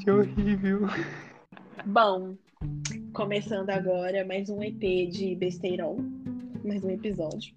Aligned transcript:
gente, 0.00 0.08
é 0.08 0.12
horrível. 0.14 0.80
Bom, 1.84 2.34
começando 3.12 3.70
agora 3.70 4.24
mais 4.24 4.48
um 4.48 4.62
EP 4.62 5.10
de 5.10 5.34
besteirão. 5.34 5.96
Mais 6.64 6.82
um 6.84 6.90
episódio. 6.90 7.54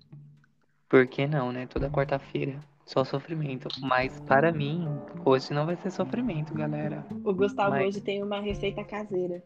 Por 0.89 1.07
que 1.07 1.25
não, 1.27 1.51
né? 1.51 1.65
Toda 1.67 1.89
quarta-feira. 1.89 2.59
Só 2.85 3.03
sofrimento. 3.03 3.67
Mas 3.81 4.19
para 4.21 4.51
mim, 4.51 4.87
hoje 5.25 5.53
não 5.53 5.65
vai 5.65 5.75
ser 5.77 5.91
sofrimento, 5.91 6.53
galera. 6.53 7.05
O 7.23 7.33
Gustavo 7.33 7.71
Mas- 7.71 7.87
hoje 7.87 8.01
tem 8.01 8.21
uma 8.21 8.39
receita 8.41 8.83
caseira. 8.83 9.41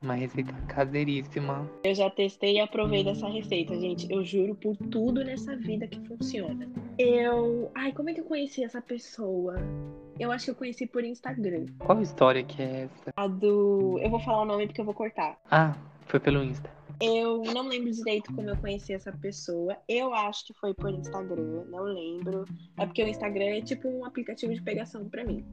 Uma 0.00 0.14
receita 0.14 0.52
caseiríssima. 0.68 1.68
Eu 1.82 1.92
já 1.92 2.08
testei 2.08 2.56
e 2.56 2.60
aprovei 2.60 3.02
dessa 3.02 3.28
receita, 3.28 3.76
gente. 3.78 4.10
Eu 4.10 4.24
juro 4.24 4.54
por 4.54 4.76
tudo 4.76 5.24
nessa 5.24 5.56
vida 5.56 5.88
que 5.88 6.00
funciona. 6.06 6.68
Eu. 6.96 7.70
Ai, 7.74 7.92
como 7.92 8.08
é 8.08 8.14
que 8.14 8.20
eu 8.20 8.24
conheci 8.24 8.62
essa 8.62 8.80
pessoa? 8.80 9.56
Eu 10.18 10.30
acho 10.30 10.44
que 10.44 10.50
eu 10.52 10.54
conheci 10.54 10.86
por 10.86 11.02
Instagram. 11.02 11.66
Qual 11.80 12.00
história 12.00 12.44
que 12.44 12.62
é 12.62 12.82
essa? 12.82 13.12
A 13.16 13.26
do. 13.26 13.98
Eu 14.00 14.08
vou 14.08 14.20
falar 14.20 14.42
o 14.42 14.44
nome 14.44 14.66
porque 14.68 14.80
eu 14.80 14.84
vou 14.84 14.94
cortar. 14.94 15.36
Ah, 15.50 15.76
foi 16.06 16.20
pelo 16.20 16.44
Insta. 16.44 16.70
Eu 17.00 17.42
não 17.54 17.68
lembro 17.68 17.90
direito 17.92 18.34
como 18.34 18.50
eu 18.50 18.56
conheci 18.56 18.92
essa 18.92 19.12
pessoa. 19.12 19.76
Eu 19.88 20.12
acho 20.12 20.46
que 20.46 20.52
foi 20.54 20.74
por 20.74 20.90
Instagram, 20.90 21.64
não 21.68 21.84
lembro. 21.84 22.44
É 22.76 22.86
porque 22.86 23.04
o 23.04 23.08
Instagram 23.08 23.58
é 23.58 23.60
tipo 23.62 23.88
um 23.88 24.04
aplicativo 24.04 24.52
de 24.52 24.60
pegação 24.60 25.08
pra 25.08 25.24
mim. 25.24 25.44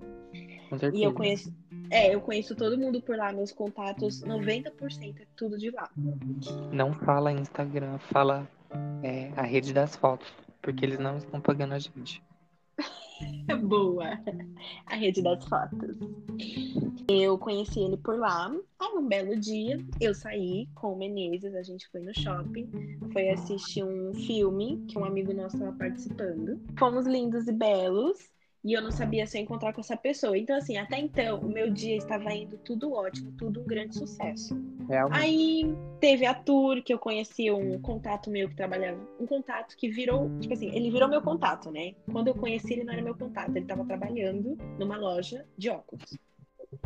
Com 0.70 0.78
certeza. 0.78 1.02
E 1.02 1.06
eu 1.06 1.14
conheço. 1.14 1.54
É, 1.90 2.14
eu 2.14 2.22
conheço 2.22 2.56
todo 2.56 2.78
mundo 2.78 3.02
por 3.02 3.16
lá, 3.16 3.32
meus 3.32 3.52
contatos, 3.52 4.24
90% 4.24 5.22
é 5.22 5.26
tudo 5.36 5.58
de 5.58 5.70
lá. 5.70 5.90
Não 6.72 6.94
fala 6.94 7.32
Instagram, 7.32 7.98
fala 8.00 8.48
é, 9.04 9.32
a 9.36 9.44
rede 9.44 9.74
das 9.74 9.96
fotos. 9.96 10.28
Porque 10.62 10.84
eles 10.84 10.98
não 10.98 11.18
estão 11.18 11.40
pagando 11.40 11.74
a 11.74 11.80
gente. 11.80 12.24
É 13.48 13.56
boa. 13.56 14.20
A 14.88 14.96
rede 14.96 15.22
das 15.22 15.46
fotos. 15.46 15.96
Eu 17.08 17.38
conheci 17.38 17.80
ele 17.80 17.98
por 17.98 18.18
lá. 18.18 18.52
Aí 18.80 18.98
um 18.98 19.08
belo 19.08 19.40
dia, 19.40 19.78
eu 20.02 20.14
saí 20.14 20.68
com 20.74 20.94
o 20.94 20.98
Menezes, 20.98 21.54
a 21.54 21.62
gente 21.62 21.88
foi 21.90 22.02
no 22.02 22.14
shopping, 22.14 22.68
foi 23.14 23.30
assistir 23.30 23.84
um 23.84 24.14
filme 24.14 24.84
que 24.88 24.98
um 24.98 25.06
amigo 25.06 25.32
nosso 25.34 25.56
estava 25.56 25.78
participando. 25.78 26.60
Fomos 26.78 27.06
lindos 27.06 27.48
e 27.48 27.52
belos. 27.52 28.35
E 28.66 28.74
eu 28.74 28.82
não 28.82 28.90
sabia 28.90 29.28
se 29.28 29.38
eu 29.38 29.44
encontrar 29.44 29.72
com 29.74 29.80
essa 29.80 29.96
pessoa. 29.96 30.36
Então, 30.36 30.58
assim, 30.58 30.76
até 30.76 30.98
então, 30.98 31.40
o 31.40 31.48
meu 31.48 31.70
dia 31.70 31.96
estava 31.96 32.34
indo 32.34 32.58
tudo 32.58 32.94
ótimo, 32.94 33.32
tudo 33.38 33.62
um 33.62 33.64
grande 33.64 33.96
sucesso. 33.96 34.60
Realmente. 34.90 35.22
Aí 35.22 35.76
teve 36.00 36.26
a 36.26 36.34
tour 36.34 36.82
que 36.82 36.92
eu 36.92 36.98
conheci 36.98 37.52
um 37.52 37.80
contato 37.80 38.32
meu 38.32 38.50
que 38.50 38.56
trabalhava, 38.56 39.00
um 39.20 39.28
contato 39.28 39.78
que 39.78 39.88
virou, 39.88 40.32
tipo 40.40 40.52
assim, 40.56 40.76
ele 40.76 40.90
virou 40.90 41.08
meu 41.08 41.22
contato, 41.22 41.70
né? 41.70 41.94
Quando 42.12 42.30
eu 42.30 42.34
conheci 42.34 42.74
ele 42.74 42.84
não 42.84 42.94
era 42.94 43.04
meu 43.04 43.16
contato, 43.16 43.56
ele 43.56 43.68
tava 43.68 43.86
trabalhando 43.86 44.58
numa 44.80 44.98
loja 44.98 45.46
de 45.56 45.70
óculos. 45.70 46.18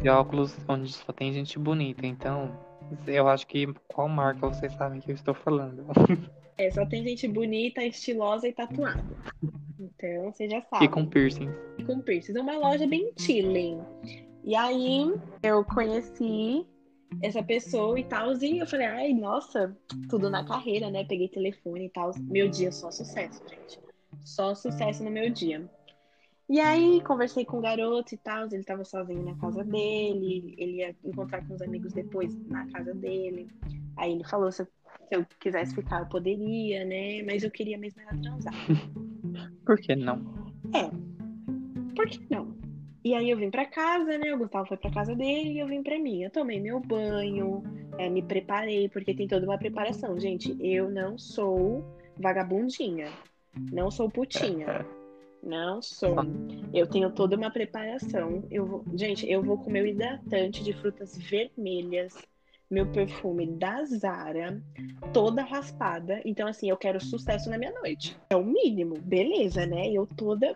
De 0.02 0.09
óculos 0.09 0.58
onde 0.67 0.91
só 0.91 1.14
tem 1.14 1.31
gente 1.31 1.58
bonita. 1.58 2.05
Então, 2.05 2.59
eu 3.08 3.30
acho 3.30 3.47
que 3.47 3.73
qual 3.88 4.09
marca 4.09 4.49
vocês 4.49 4.73
sabem 4.73 4.99
que 4.99 5.11
eu 5.11 5.16
estou 5.16 5.33
falando. 5.33 5.86
É, 6.59 6.69
só 6.71 6.85
tem 6.85 7.02
gente 7.05 7.25
bonita, 7.25 7.81
estilosa 7.81 8.45
e 8.45 8.52
tatuada. 8.52 9.02
Então, 9.79 10.29
você 10.29 10.49
já 10.49 10.61
sabe. 10.63 10.83
E 10.83 10.89
com 10.89 11.05
piercing. 11.05 11.49
E 11.77 11.83
com 11.85 12.02
piercings. 12.02 12.35
É 12.35 12.41
uma 12.41 12.57
loja 12.57 12.85
bem 12.85 13.13
chilling. 13.17 13.79
E 14.43 14.53
aí 14.53 15.13
eu 15.41 15.63
conheci 15.63 16.67
essa 17.21 17.41
pessoa 17.41 17.97
e 17.97 18.03
tal, 18.03 18.33
e 18.35 18.59
eu 18.59 18.67
falei, 18.67 18.87
ai, 18.87 19.13
nossa, 19.13 19.73
tudo 20.09 20.30
na 20.30 20.45
carreira, 20.45 20.91
né? 20.91 21.05
Peguei 21.05 21.30
telefone 21.30 21.85
e 21.85 21.89
tal. 21.89 22.11
Meu 22.19 22.49
dia 22.49 22.73
só 22.73 22.91
sucesso, 22.91 23.41
gente. 23.47 23.80
Só 24.25 24.53
sucesso 24.53 25.02
no 25.02 25.09
meu 25.09 25.30
dia. 25.30 25.65
E 26.49 26.59
aí 26.59 26.99
conversei 27.02 27.45
com 27.45 27.59
o 27.59 27.61
garoto 27.61 28.13
e 28.13 28.17
tal, 28.17 28.47
ele 28.52 28.63
tava 28.63 28.83
sozinho 28.83 29.23
na 29.23 29.35
casa 29.35 29.63
dele, 29.63 30.55
ele 30.57 30.77
ia 30.77 30.95
encontrar 31.05 31.47
com 31.47 31.53
os 31.53 31.61
amigos 31.61 31.93
depois 31.93 32.36
na 32.48 32.69
casa 32.71 32.93
dele. 32.93 33.48
Aí 33.95 34.14
ele 34.14 34.23
falou 34.23 34.49
eu, 34.49 34.67
se 35.09 35.15
eu 35.15 35.25
quisesse 35.39 35.73
ficar, 35.73 36.02
eu 36.02 36.05
poderia, 36.05 36.86
né? 36.86 37.23
Mas 37.23 37.43
eu 37.43 37.49
queria 37.49 37.77
mesmo 37.77 38.02
era 38.02 38.15
transar. 38.15 38.53
Por 39.65 39.77
que 39.80 39.95
não? 39.95 40.23
Por 41.95 42.08
que 42.08 42.21
não? 42.30 42.55
E 43.03 43.15
aí 43.15 43.30
eu 43.30 43.37
vim 43.37 43.49
pra 43.49 43.65
casa, 43.65 44.17
né? 44.17 44.33
O 44.33 44.37
Gustavo 44.37 44.67
foi 44.67 44.77
pra 44.77 44.92
casa 44.92 45.15
dele 45.15 45.53
e 45.53 45.59
eu 45.59 45.67
vim 45.67 45.81
pra 45.81 45.98
mim. 45.98 46.21
Eu 46.21 46.30
tomei 46.30 46.59
meu 46.59 46.80
banho, 46.80 47.64
é, 47.98 48.09
me 48.09 48.21
preparei, 48.21 48.87
porque 48.87 49.15
tem 49.15 49.27
toda 49.27 49.45
uma 49.45 49.58
preparação. 49.58 50.19
Gente, 50.19 50.55
eu 50.59 50.89
não 50.89 51.17
sou 51.17 51.83
vagabundinha. 52.17 53.09
Não 53.71 53.89
sou 53.89 54.09
putinha. 54.09 54.86
Não 55.42 55.81
sou. 55.81 56.17
Eu 56.73 56.86
tenho 56.86 57.09
toda 57.11 57.37
uma 57.37 57.49
preparação. 57.49 58.43
Eu 58.52 58.65
vou... 58.65 58.83
Gente, 58.93 59.25
eu 59.31 59.42
vou 59.42 59.58
com 59.58 59.71
meu 59.71 59.87
hidratante 59.87 60.61
de 60.61 60.73
frutas 60.73 61.17
vermelhas, 61.17 62.14
meu 62.69 62.85
perfume 62.91 63.47
da 63.47 63.83
Zara, 63.85 64.61
toda 65.11 65.43
raspada. 65.43 66.21
Então, 66.23 66.47
assim, 66.47 66.69
eu 66.69 66.77
quero 66.77 67.03
sucesso 67.03 67.49
na 67.49 67.57
minha 67.57 67.71
noite. 67.71 68.15
É 68.30 68.35
o 68.35 68.43
mínimo. 68.43 68.95
Beleza, 68.99 69.65
né? 69.65 69.89
Eu 69.89 70.05
toda 70.05 70.55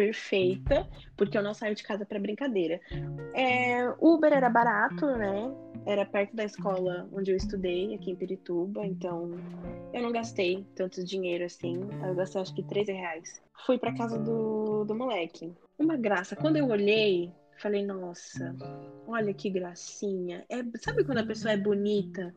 perfeita, 0.00 0.88
porque 1.14 1.36
eu 1.36 1.42
não 1.42 1.52
saio 1.52 1.74
de 1.74 1.82
casa 1.82 2.06
pra 2.06 2.18
brincadeira. 2.18 2.80
É, 3.34 3.86
Uber 4.00 4.32
era 4.32 4.48
barato, 4.48 5.04
né? 5.04 5.52
Era 5.84 6.06
perto 6.06 6.34
da 6.34 6.44
escola 6.44 7.06
onde 7.12 7.30
eu 7.30 7.36
estudei, 7.36 7.94
aqui 7.94 8.10
em 8.10 8.16
Pirituba, 8.16 8.86
então 8.86 9.30
eu 9.92 10.02
não 10.02 10.10
gastei 10.10 10.66
tanto 10.74 11.04
dinheiro 11.04 11.44
assim. 11.44 11.80
Eu 12.02 12.14
gastei 12.14 12.40
acho 12.40 12.54
que 12.54 12.62
13 12.62 12.92
reais. 12.92 13.42
Fui 13.66 13.78
pra 13.78 13.94
casa 13.94 14.18
do, 14.18 14.84
do 14.84 14.94
moleque. 14.94 15.52
Uma 15.78 15.96
graça. 15.96 16.34
Quando 16.34 16.56
eu 16.56 16.68
olhei, 16.68 17.30
falei, 17.60 17.84
nossa, 17.84 18.56
olha 19.06 19.34
que 19.34 19.50
gracinha. 19.50 20.44
É, 20.48 20.64
sabe 20.78 21.04
quando 21.04 21.18
a 21.18 21.26
pessoa 21.26 21.52
é 21.52 21.56
bonita? 21.56 22.34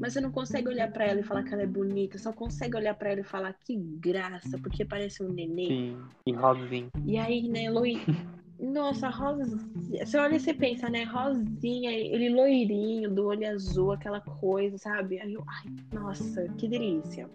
Mas 0.00 0.14
você 0.14 0.20
não 0.20 0.32
consegue 0.32 0.68
olhar 0.68 0.90
pra 0.90 1.04
ela 1.04 1.20
e 1.20 1.22
falar 1.22 1.42
que 1.42 1.52
ela 1.52 1.62
é 1.62 1.66
bonita, 1.66 2.16
só 2.18 2.32
consegue 2.32 2.76
olhar 2.76 2.94
pra 2.94 3.10
ela 3.10 3.20
e 3.20 3.24
falar 3.24 3.52
que 3.52 3.76
graça, 3.76 4.58
porque 4.58 4.84
parece 4.84 5.22
um 5.22 5.28
neném. 5.28 5.68
Sim. 5.68 6.02
E 6.26 6.32
rosinho. 6.32 6.90
E 7.04 7.18
aí, 7.18 7.48
né, 7.48 7.70
Loi... 7.70 8.00
Nossa, 8.62 9.08
rosinha. 9.08 10.06
Você 10.06 10.16
olha 10.16 10.36
e 10.36 10.40
você 10.40 10.54
pensa, 10.54 10.88
né? 10.88 11.02
Rosinha, 11.02 11.90
ele 11.90 12.28
loirinho, 12.28 13.10
do 13.10 13.26
olho 13.26 13.50
azul, 13.50 13.90
aquela 13.90 14.20
coisa, 14.20 14.78
sabe? 14.78 15.18
Aí 15.18 15.34
eu, 15.34 15.42
ai, 15.48 15.72
nossa, 15.92 16.48
que 16.56 16.68
delícia. 16.68 17.28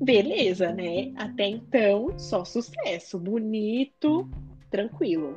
Beleza, 0.00 0.72
né? 0.72 1.12
Até 1.16 1.48
então, 1.48 2.16
só 2.16 2.44
sucesso. 2.44 3.18
Bonito, 3.18 4.30
tranquilo. 4.70 5.36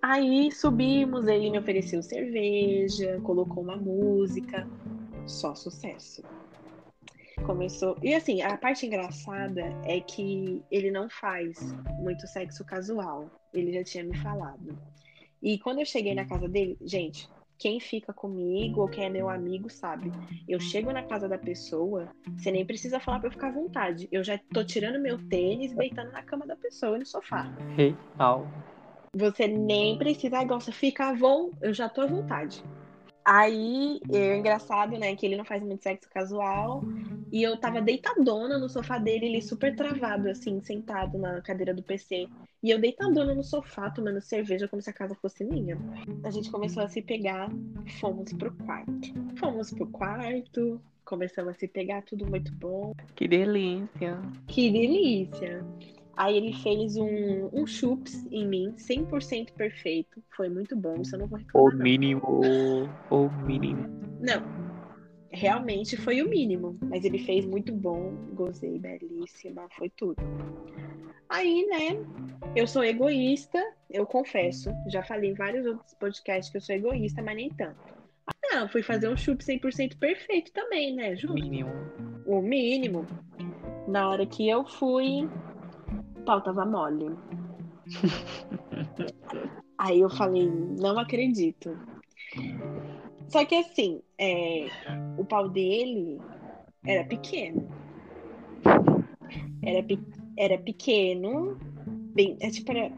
Aí 0.00 0.50
subimos, 0.52 1.26
ele 1.26 1.50
me 1.50 1.58
ofereceu 1.58 2.02
cerveja, 2.02 3.20
colocou 3.22 3.62
uma 3.62 3.76
música. 3.76 4.66
Só 5.26 5.54
sucesso. 5.54 6.22
Começou. 7.44 7.96
E 8.02 8.14
assim, 8.14 8.42
a 8.42 8.56
parte 8.56 8.86
engraçada 8.86 9.62
é 9.84 10.00
que 10.00 10.62
ele 10.70 10.90
não 10.90 11.08
faz 11.08 11.74
muito 12.00 12.26
sexo 12.26 12.64
casual. 12.64 13.30
Ele 13.52 13.72
já 13.72 13.84
tinha 13.84 14.04
me 14.04 14.16
falado. 14.18 14.78
E 15.42 15.58
quando 15.58 15.80
eu 15.80 15.86
cheguei 15.86 16.14
na 16.14 16.24
casa 16.24 16.48
dele, 16.48 16.76
gente, 16.80 17.28
quem 17.58 17.80
fica 17.80 18.12
comigo 18.12 18.80
ou 18.80 18.88
quem 18.88 19.04
é 19.04 19.08
meu 19.08 19.28
amigo 19.28 19.68
sabe. 19.68 20.12
Eu 20.48 20.60
chego 20.60 20.92
na 20.92 21.02
casa 21.02 21.28
da 21.28 21.38
pessoa, 21.38 22.08
você 22.36 22.50
nem 22.50 22.64
precisa 22.64 23.00
falar 23.00 23.18
pra 23.18 23.28
eu 23.28 23.32
ficar 23.32 23.48
à 23.48 23.52
vontade. 23.52 24.08
Eu 24.12 24.22
já 24.22 24.38
tô 24.52 24.64
tirando 24.64 25.00
meu 25.00 25.18
tênis 25.28 25.74
deitando 25.74 26.12
na 26.12 26.22
cama 26.22 26.46
da 26.46 26.56
pessoa 26.56 26.98
no 26.98 27.06
sofá. 27.06 27.52
Real. 27.76 28.46
Você 29.14 29.46
nem 29.46 29.98
precisa, 29.98 30.44
você 30.44 30.72
fica 30.72 31.08
à 31.08 31.14
vontade, 31.14 31.58
eu 31.62 31.74
já 31.74 31.88
tô 31.88 32.02
à 32.02 32.06
vontade. 32.06 32.62
Aí, 33.24 34.00
é 34.10 34.38
engraçado, 34.38 34.98
né, 34.98 35.14
que 35.14 35.26
ele 35.26 35.36
não 35.36 35.44
faz 35.44 35.62
muito 35.62 35.82
sexo 35.82 36.08
casual. 36.08 36.82
E 37.30 37.42
eu 37.42 37.58
tava 37.58 37.82
deitadona 37.82 38.58
no 38.58 38.70
sofá 38.70 38.96
dele, 38.98 39.26
ele 39.26 39.42
super 39.42 39.76
travado, 39.76 40.30
assim, 40.30 40.62
sentado 40.62 41.18
na 41.18 41.42
cadeira 41.42 41.74
do 41.74 41.82
PC. 41.82 42.26
E 42.62 42.70
eu 42.70 42.80
deitadona 42.80 43.34
no 43.34 43.44
sofá, 43.44 43.90
tomando 43.90 44.20
cerveja, 44.22 44.66
como 44.66 44.80
se 44.80 44.88
a 44.88 44.94
casa 44.94 45.14
fosse 45.14 45.44
minha. 45.44 45.76
A 46.24 46.30
gente 46.30 46.50
começou 46.50 46.82
a 46.82 46.88
se 46.88 47.02
pegar, 47.02 47.50
fomos 48.00 48.32
pro 48.32 48.50
quarto. 48.64 49.12
Fomos 49.38 49.70
pro 49.70 49.86
quarto, 49.88 50.80
começamos 51.04 51.54
a 51.54 51.58
se 51.58 51.68
pegar, 51.68 52.02
tudo 52.02 52.26
muito 52.26 52.50
bom. 52.54 52.94
Que 53.14 53.28
delícia. 53.28 54.22
Que 54.46 54.70
delícia! 54.70 55.66
Aí 56.18 56.36
ele 56.36 56.52
fez 56.52 56.96
um, 56.96 57.48
um 57.52 57.64
chups 57.64 58.26
em 58.32 58.44
mim, 58.44 58.74
100% 58.76 59.52
perfeito. 59.52 60.20
Foi 60.36 60.48
muito 60.48 60.74
bom, 60.76 61.00
isso 61.00 61.14
eu 61.14 61.20
não 61.20 61.28
vou 61.28 61.38
O 61.38 61.42
reclamar. 61.42 61.74
não. 61.76 61.84
mínimo. 61.84 62.40
O 63.08 63.28
mínimo. 63.46 63.88
Não, 64.20 64.42
realmente 65.30 65.96
foi 65.96 66.20
o 66.20 66.28
mínimo, 66.28 66.76
mas 66.82 67.04
ele 67.04 67.20
fez 67.20 67.46
muito 67.46 67.72
bom, 67.72 68.12
gozei, 68.34 68.80
belíssima, 68.80 69.68
foi 69.78 69.90
tudo. 69.90 70.16
Aí, 71.28 71.64
né, 71.68 72.04
eu 72.56 72.66
sou 72.66 72.82
egoísta, 72.82 73.62
eu 73.88 74.04
confesso, 74.04 74.72
já 74.88 75.04
falei 75.04 75.30
em 75.30 75.34
vários 75.34 75.64
outros 75.66 75.94
podcasts 75.94 76.50
que 76.50 76.56
eu 76.56 76.62
sou 76.62 76.74
egoísta, 76.74 77.22
mas 77.22 77.36
nem 77.36 77.48
tanto. 77.50 77.78
Não, 78.50 78.68
fui 78.68 78.82
fazer 78.82 79.08
um 79.08 79.16
chup 79.16 79.44
100% 79.44 79.96
perfeito 79.98 80.50
também, 80.52 80.96
né, 80.96 81.14
Ju? 81.14 81.32
Mínimo. 81.32 81.70
O 82.26 82.42
mínimo. 82.42 83.06
Na 83.86 84.08
hora 84.08 84.26
que 84.26 84.48
eu 84.48 84.64
fui, 84.66 85.26
o 85.26 85.47
pau 86.28 86.42
tava 86.42 86.66
mole. 86.66 87.08
Aí 89.78 90.00
eu 90.00 90.10
falei, 90.10 90.46
não 90.46 90.98
acredito. 90.98 91.74
Só 93.30 93.46
que 93.46 93.54
assim, 93.54 94.02
é, 94.18 94.68
o 95.16 95.24
pau 95.24 95.48
dele 95.48 96.20
era 96.84 97.02
pequeno. 97.04 97.66
Era, 99.62 99.82
pe- 99.82 99.98
era 100.36 100.58
pequeno, 100.58 101.56
bem, 102.14 102.36
é 102.40 102.50
tipo, 102.50 102.70
era, 102.72 102.92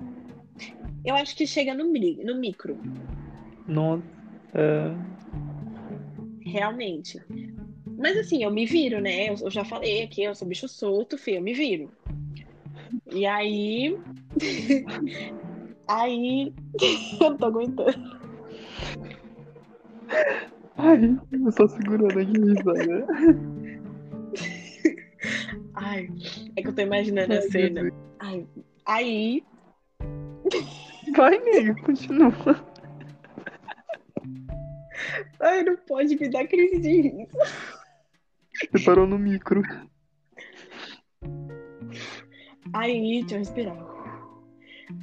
eu 1.04 1.14
acho 1.14 1.36
que 1.36 1.46
chega 1.46 1.72
no, 1.72 1.84
no 1.84 2.34
micro, 2.40 2.76
Nossa. 3.68 4.02
realmente. 6.44 7.20
Mas 7.96 8.16
assim, 8.16 8.42
eu 8.42 8.50
me 8.50 8.66
viro, 8.66 9.00
né? 9.00 9.28
Eu, 9.28 9.36
eu 9.40 9.50
já 9.50 9.64
falei 9.64 10.02
aqui, 10.02 10.22
eu 10.24 10.34
sou 10.34 10.48
bicho 10.48 10.66
solto, 10.66 11.16
filho, 11.16 11.36
eu 11.38 11.42
me 11.42 11.54
viro. 11.54 11.90
E 13.12 13.26
aí. 13.26 13.98
aí. 15.88 16.54
eu 17.20 17.30
não 17.30 17.36
tô 17.36 17.46
aguentando. 17.46 18.20
Ai, 20.76 21.18
eu 21.32 21.52
tô 21.52 21.68
segurando 21.68 22.18
aqui 22.18 22.32
risada. 22.32 23.06
Ai, 25.74 26.08
é 26.56 26.62
que 26.62 26.68
eu 26.68 26.74
tô 26.74 26.82
imaginando 26.82 27.34
a 27.34 27.42
cena. 27.42 27.92
Ai, 28.18 28.46
aí. 28.86 29.44
Vai, 31.16 31.38
nego, 31.38 31.80
continua. 31.82 32.32
Ai, 35.40 35.62
não 35.62 35.76
pode 35.76 36.16
me 36.16 36.28
dar 36.28 36.46
crise 36.46 36.78
de 36.78 37.00
riso. 37.00 37.38
Você 38.72 38.84
parou 38.84 39.06
no 39.06 39.18
micro. 39.18 39.62
Aí, 42.72 43.20
deixa 43.20 43.34
eu 43.34 43.38
respirar. 43.38 43.90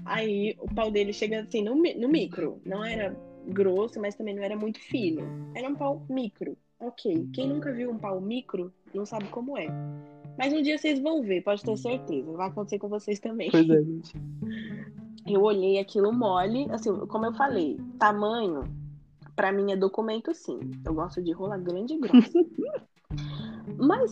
Aí 0.06 0.56
o 0.60 0.74
pau 0.74 0.92
dele 0.92 1.14
chega 1.14 1.42
assim 1.42 1.64
no, 1.64 1.76
no 1.76 2.10
micro. 2.10 2.62
Não 2.66 2.84
era 2.84 3.16
grosso, 3.48 4.00
mas 4.00 4.16
também 4.16 4.36
não 4.36 4.44
era 4.44 4.56
muito 4.56 4.80
fino. 4.80 5.22
Era 5.56 5.68
um 5.68 5.76
pau 5.76 6.06
micro. 6.10 6.58
Ok. 6.80 7.30
Quem 7.34 7.50
nunca 7.50 7.72
viu 7.72 7.92
um 7.92 7.98
pau 7.98 8.22
micro 8.22 8.72
não 8.94 9.06
sabe 9.06 9.26
como 9.30 9.58
é. 9.58 9.68
Mas 10.38 10.54
um 10.54 10.62
dia 10.62 10.78
vocês 10.78 11.00
vão 11.00 11.22
ver, 11.24 11.42
pode 11.42 11.64
ter 11.64 11.78
certeza. 11.78 12.32
Vai 12.34 12.48
acontecer 12.48 12.78
com 12.78 12.88
vocês 12.88 13.20
também. 13.20 13.50
Pois 13.50 13.70
é, 13.70 13.84
gente. 13.84 14.14
Eu 15.26 15.42
olhei 15.42 15.80
aquilo 15.80 16.14
mole, 16.14 16.68
assim, 16.70 16.94
como 17.08 17.26
eu 17.26 17.34
falei, 17.34 17.78
tamanho, 18.00 18.64
pra 19.36 19.52
mim 19.52 19.72
é 19.72 19.76
documento 19.76 20.34
sim. 20.34 20.60
Eu 20.86 20.94
gosto 20.94 21.22
de 21.22 21.32
rola 21.32 21.58
grande 21.58 21.96
e 21.96 22.00
grossa. 22.00 22.40
Mas 23.78 24.12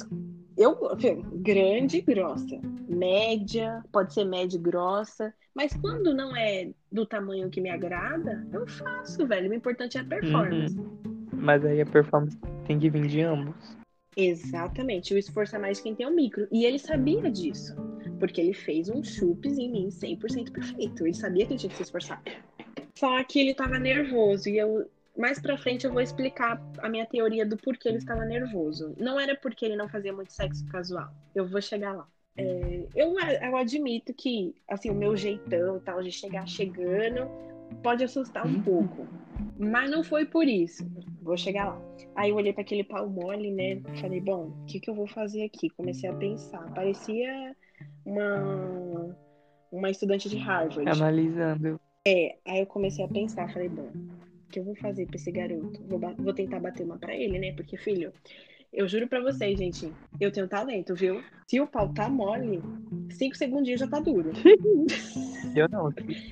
eu, 0.57 0.87
assim, 0.91 1.21
grande 1.33 1.97
e 1.97 2.01
grossa, 2.01 2.59
média, 2.87 3.83
pode 3.91 4.13
ser 4.13 4.23
média 4.23 4.57
e 4.57 4.61
grossa, 4.61 5.33
mas 5.53 5.75
quando 5.75 6.13
não 6.13 6.35
é 6.35 6.71
do 6.91 7.05
tamanho 7.05 7.49
que 7.49 7.61
me 7.61 7.69
agrada, 7.69 8.45
eu 8.51 8.67
faço, 8.67 9.25
velho. 9.25 9.51
O 9.51 9.53
importante 9.53 9.97
é 9.97 10.01
a 10.01 10.05
performance. 10.05 10.77
Mas 11.33 11.65
aí 11.65 11.81
a 11.81 11.85
performance 11.85 12.37
tem 12.65 12.79
que 12.79 12.89
vir 12.89 13.07
de 13.07 13.21
ambos. 13.21 13.75
Exatamente, 14.17 15.13
o 15.13 15.17
esforço 15.17 15.55
é 15.55 15.59
mais 15.59 15.77
de 15.77 15.83
quem 15.83 15.95
tem 15.95 16.07
o 16.07 16.15
micro. 16.15 16.47
E 16.51 16.65
ele 16.65 16.79
sabia 16.79 17.29
disso, 17.29 17.75
porque 18.19 18.39
ele 18.39 18.53
fez 18.53 18.89
um 18.89 19.03
chupes 19.03 19.57
em 19.57 19.69
mim 19.69 19.89
100% 19.89 20.51
perfeito. 20.51 21.05
Ele 21.05 21.13
sabia 21.13 21.45
que 21.45 21.53
ele 21.53 21.59
tinha 21.59 21.69
que 21.69 21.75
se 21.75 21.83
esforçar. 21.83 22.21
Só 22.97 23.21
que 23.25 23.39
ele 23.39 23.53
tava 23.53 23.77
nervoso 23.77 24.47
e 24.47 24.57
eu 24.57 24.89
mais 25.17 25.39
pra 25.39 25.57
frente 25.57 25.85
eu 25.85 25.91
vou 25.91 26.01
explicar 26.01 26.62
a 26.79 26.89
minha 26.89 27.06
teoria 27.06 27.45
do 27.45 27.57
porquê 27.57 27.89
ele 27.89 27.97
estava 27.97 28.25
nervoso. 28.25 28.94
Não 28.97 29.19
era 29.19 29.35
porque 29.35 29.65
ele 29.65 29.75
não 29.75 29.88
fazia 29.88 30.13
muito 30.13 30.33
sexo 30.33 30.65
casual. 30.67 31.09
Eu 31.33 31.47
vou 31.47 31.62
chegar 31.62 31.94
lá. 31.94 32.07
É, 32.38 32.85
eu, 32.94 33.15
eu 33.17 33.56
admito 33.56 34.13
que 34.13 34.53
assim 34.69 34.89
o 34.89 34.95
meu 34.95 35.15
jeitão 35.15 35.79
tal 35.79 36.03
de 36.03 36.12
chegar 36.12 36.45
chegando 36.45 37.29
pode 37.81 38.03
assustar 38.03 38.45
um 38.45 38.62
pouco, 38.62 39.07
mas 39.57 39.89
não 39.89 40.03
foi 40.03 40.25
por 40.25 40.45
isso. 40.45 40.85
Vou 41.21 41.38
chegar 41.38 41.69
lá. 41.69 41.81
Aí 42.13 42.29
eu 42.29 42.35
olhei 42.35 42.51
para 42.51 42.62
aquele 42.62 42.83
pau 42.83 43.09
mole, 43.09 43.51
né? 43.51 43.81
Falei, 44.01 44.19
bom, 44.19 44.47
o 44.47 44.65
que, 44.65 44.79
que 44.79 44.89
eu 44.89 44.94
vou 44.94 45.07
fazer 45.07 45.44
aqui? 45.44 45.69
Comecei 45.69 46.09
a 46.09 46.13
pensar. 46.13 46.73
Parecia 46.73 47.56
uma, 48.06 49.15
uma 49.71 49.89
estudante 49.89 50.29
de 50.29 50.38
Harvard. 50.38 50.89
Analisando. 50.89 51.79
Aí 52.06 52.59
eu 52.59 52.67
comecei 52.67 53.03
a 53.03 53.07
pensar, 53.07 53.51
falei, 53.51 53.67
bom, 53.67 53.89
que 54.55 54.59
eu 54.59 54.63
vou 54.63 54.75
fazer 54.75 55.05
pra 55.05 55.17
esse 55.17 55.29
garoto? 55.33 55.81
Vou, 55.85 55.99
vou 56.17 56.33
tentar 56.33 56.61
bater 56.61 56.85
uma 56.85 56.97
pra 56.97 57.13
ele, 57.13 57.37
né? 57.37 57.51
Porque, 57.51 57.75
filho, 57.75 58.13
eu 58.71 58.87
juro 58.87 59.05
pra 59.05 59.19
vocês, 59.19 59.57
gente, 59.59 59.91
eu 60.17 60.31
tenho 60.31 60.47
talento, 60.47 60.95
viu? 60.95 61.21
Se 61.45 61.59
o 61.59 61.67
pau 61.67 61.89
tá 61.93 62.07
mole, 62.09 62.61
cinco 63.11 63.35
segundinhos 63.35 63.81
já 63.81 63.87
tá 63.87 63.99
duro. 63.99 64.31
Eu 65.55 65.69
não. 65.69 65.89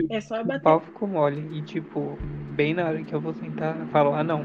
É 0.09 0.19
só 0.19 0.35
eu 0.37 0.41
O 0.41 0.45
bater. 0.45 0.63
pau 0.63 0.81
ficou 0.81 1.07
mole. 1.07 1.47
E 1.57 1.61
tipo, 1.61 2.17
bem 2.55 2.73
na 2.73 2.87
hora 2.87 3.01
que 3.03 3.13
eu 3.15 3.21
vou 3.21 3.33
sentar, 3.33 3.79
eu 3.79 3.87
falo, 3.87 4.13
ah 4.13 4.21
não. 4.23 4.41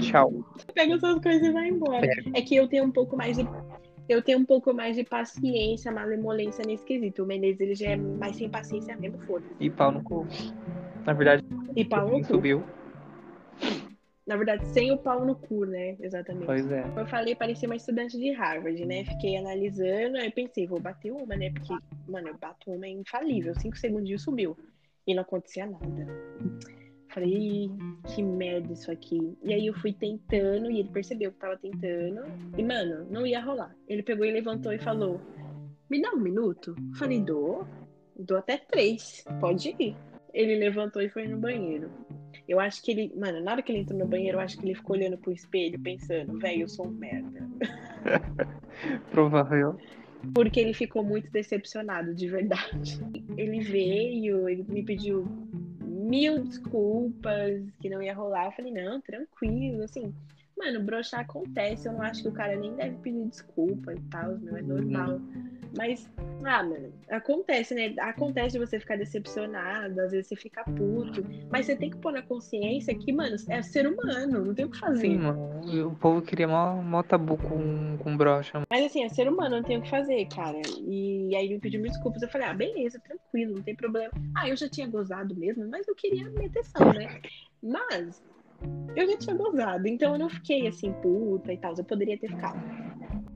Tchau. 0.00 0.32
Pega 0.74 0.98
suas 0.98 1.20
coisas 1.20 1.46
e 1.46 1.52
vai 1.52 1.68
embora. 1.68 2.06
É 2.32 2.40
que 2.40 2.56
eu 2.56 2.66
tenho 2.66 2.84
um 2.84 2.90
pouco 2.90 3.14
mais 3.14 3.36
de. 3.36 3.46
Eu 4.08 4.22
tenho 4.22 4.38
um 4.38 4.44
pouco 4.46 4.72
mais 4.72 4.96
de 4.96 5.04
paciência, 5.04 5.92
malemolência 5.92 6.64
nesse 6.66 6.82
quesito. 6.82 7.24
O 7.24 7.26
Menezes, 7.26 7.60
ele 7.60 7.74
já 7.74 7.90
é 7.90 7.96
mais 7.96 8.36
sem 8.36 8.48
paciência 8.48 8.96
mesmo, 8.96 9.18
foda-se. 9.26 9.52
E 9.60 9.68
pau 9.68 9.92
no 9.92 10.02
cu. 10.02 10.26
Na 11.08 11.14
verdade, 11.14 11.42
E 11.74 11.86
pau 11.86 12.06
no 12.06 12.18
cu. 12.18 12.24
subiu. 12.26 12.62
Na 14.26 14.36
verdade, 14.36 14.66
sem 14.66 14.92
o 14.92 14.98
pau 14.98 15.24
no 15.24 15.34
cu, 15.34 15.64
né? 15.64 15.96
Exatamente. 16.00 16.44
Pois 16.44 16.70
é. 16.70 16.84
Eu 16.94 17.06
falei, 17.06 17.34
parecia 17.34 17.66
uma 17.66 17.76
estudante 17.76 18.18
de 18.18 18.30
Harvard, 18.32 18.84
né? 18.84 19.06
Fiquei 19.06 19.38
analisando, 19.38 20.18
aí 20.18 20.30
pensei, 20.30 20.66
vou 20.66 20.78
bater 20.78 21.10
uma, 21.10 21.34
né? 21.34 21.50
Porque, 21.50 21.72
mano, 22.06 22.28
eu 22.28 22.36
bato 22.36 22.70
uma 22.70 22.84
é 22.84 22.90
infalível. 22.90 23.54
Cinco 23.54 23.78
segundinhos 23.78 24.20
subiu. 24.22 24.54
E 25.06 25.14
não 25.14 25.22
acontecia 25.22 25.64
nada. 25.64 26.06
Falei, 27.08 27.30
"Ih, 27.32 27.70
que 28.14 28.22
merda 28.22 28.70
isso 28.74 28.92
aqui. 28.92 29.34
E 29.42 29.54
aí 29.54 29.66
eu 29.66 29.72
fui 29.78 29.94
tentando, 29.94 30.70
e 30.70 30.80
ele 30.80 30.90
percebeu 30.90 31.32
que 31.32 31.38
tava 31.38 31.56
tentando. 31.56 32.20
E, 32.58 32.62
mano, 32.62 33.06
não 33.10 33.26
ia 33.26 33.40
rolar. 33.42 33.74
Ele 33.88 34.02
pegou 34.02 34.26
e 34.26 34.30
levantou 34.30 34.74
e 34.74 34.78
falou: 34.78 35.18
Me 35.88 36.02
dá 36.02 36.10
um 36.10 36.20
minuto? 36.20 36.76
Falei, 36.98 37.18
dou. 37.18 37.66
Dou 38.14 38.36
até 38.36 38.58
três. 38.58 39.24
Pode 39.40 39.74
ir. 39.78 39.96
Ele 40.32 40.56
levantou 40.56 41.02
e 41.02 41.08
foi 41.08 41.26
no 41.26 41.38
banheiro. 41.38 41.90
Eu 42.48 42.58
acho 42.60 42.82
que 42.82 42.90
ele. 42.90 43.12
Mano, 43.16 43.42
na 43.42 43.52
hora 43.52 43.62
que 43.62 43.70
ele 43.70 43.80
entrou 43.80 43.98
no 43.98 44.06
banheiro, 44.06 44.38
eu 44.38 44.40
acho 44.40 44.58
que 44.58 44.64
ele 44.64 44.74
ficou 44.74 44.96
olhando 44.96 45.18
pro 45.18 45.32
espelho, 45.32 45.78
pensando, 45.78 46.38
velho, 46.38 46.62
eu 46.62 46.68
sou 46.68 46.86
um 46.86 46.90
merda. 46.90 47.46
Provável. 49.10 49.76
Porque 50.34 50.58
ele 50.58 50.74
ficou 50.74 51.04
muito 51.04 51.30
decepcionado, 51.30 52.14
de 52.14 52.28
verdade. 52.28 52.98
Ele 53.36 53.60
veio, 53.60 54.48
ele 54.48 54.64
me 54.68 54.82
pediu 54.82 55.24
mil 55.80 56.42
desculpas, 56.42 57.62
que 57.80 57.88
não 57.88 58.02
ia 58.02 58.14
rolar. 58.14 58.46
Eu 58.46 58.52
falei, 58.52 58.72
não, 58.72 59.00
tranquilo, 59.00 59.84
assim. 59.84 60.12
Mano, 60.56 60.82
broxar 60.82 61.20
acontece, 61.20 61.86
eu 61.86 61.92
não 61.92 62.02
acho 62.02 62.22
que 62.22 62.28
o 62.28 62.32
cara 62.32 62.56
nem 62.56 62.74
deve 62.74 62.96
pedir 62.96 63.26
desculpa 63.26 63.94
e 63.94 64.00
tal, 64.10 64.36
meu, 64.38 64.56
é 64.56 64.62
normal. 64.62 65.20
Mas, 65.78 66.10
ah, 66.44 66.60
mano, 66.64 66.92
acontece, 67.08 67.72
né? 67.72 67.94
Acontece 68.00 68.58
de 68.58 68.66
você 68.66 68.80
ficar 68.80 68.98
decepcionado, 68.98 70.00
às 70.00 70.10
vezes 70.10 70.26
você 70.26 70.34
fica 70.34 70.64
puto. 70.64 71.24
Mas 71.52 71.66
você 71.66 71.76
tem 71.76 71.88
que 71.88 71.96
pôr 71.98 72.12
na 72.12 72.20
consciência 72.20 72.92
que, 72.98 73.12
mano, 73.12 73.36
é 73.48 73.62
ser 73.62 73.86
humano, 73.86 74.44
não 74.44 74.52
tem 74.52 74.64
o 74.64 74.70
que 74.70 74.76
fazer. 74.76 75.02
Sim, 75.02 75.18
mano. 75.18 75.86
O 75.86 75.94
povo 75.94 76.20
queria 76.20 76.48
mó, 76.48 76.82
mó 76.82 77.00
tabu 77.04 77.36
com, 77.36 77.96
com 77.98 78.16
brocha. 78.16 78.60
Mas 78.68 78.86
assim, 78.86 79.04
é 79.04 79.08
ser 79.08 79.28
humano, 79.28 79.54
não 79.54 79.62
tem 79.62 79.78
o 79.78 79.82
que 79.82 79.88
fazer, 79.88 80.26
cara. 80.34 80.60
E 80.84 81.32
aí 81.36 81.44
ele 81.44 81.54
me 81.54 81.60
pediu 81.60 81.80
mil 81.80 81.92
desculpas. 81.92 82.22
Eu 82.22 82.28
falei, 82.28 82.48
ah, 82.48 82.54
beleza, 82.54 82.98
tranquilo, 82.98 83.54
não 83.54 83.62
tem 83.62 83.76
problema. 83.76 84.10
Ah, 84.36 84.48
eu 84.48 84.56
já 84.56 84.68
tinha 84.68 84.88
gozado 84.88 85.36
mesmo, 85.36 85.64
mas 85.68 85.86
eu 85.86 85.94
queria 85.94 86.28
minha 86.28 86.48
atenção, 86.48 86.92
né? 86.92 87.20
Mas 87.62 88.20
eu 88.96 89.06
já 89.06 89.16
tinha 89.16 89.36
gozado, 89.36 89.86
então 89.86 90.14
eu 90.14 90.18
não 90.18 90.28
fiquei 90.28 90.66
assim, 90.66 90.92
puta 90.94 91.52
e 91.52 91.56
tal. 91.56 91.72
Eu 91.78 91.84
poderia 91.84 92.18
ter 92.18 92.28
ficado. 92.30 92.87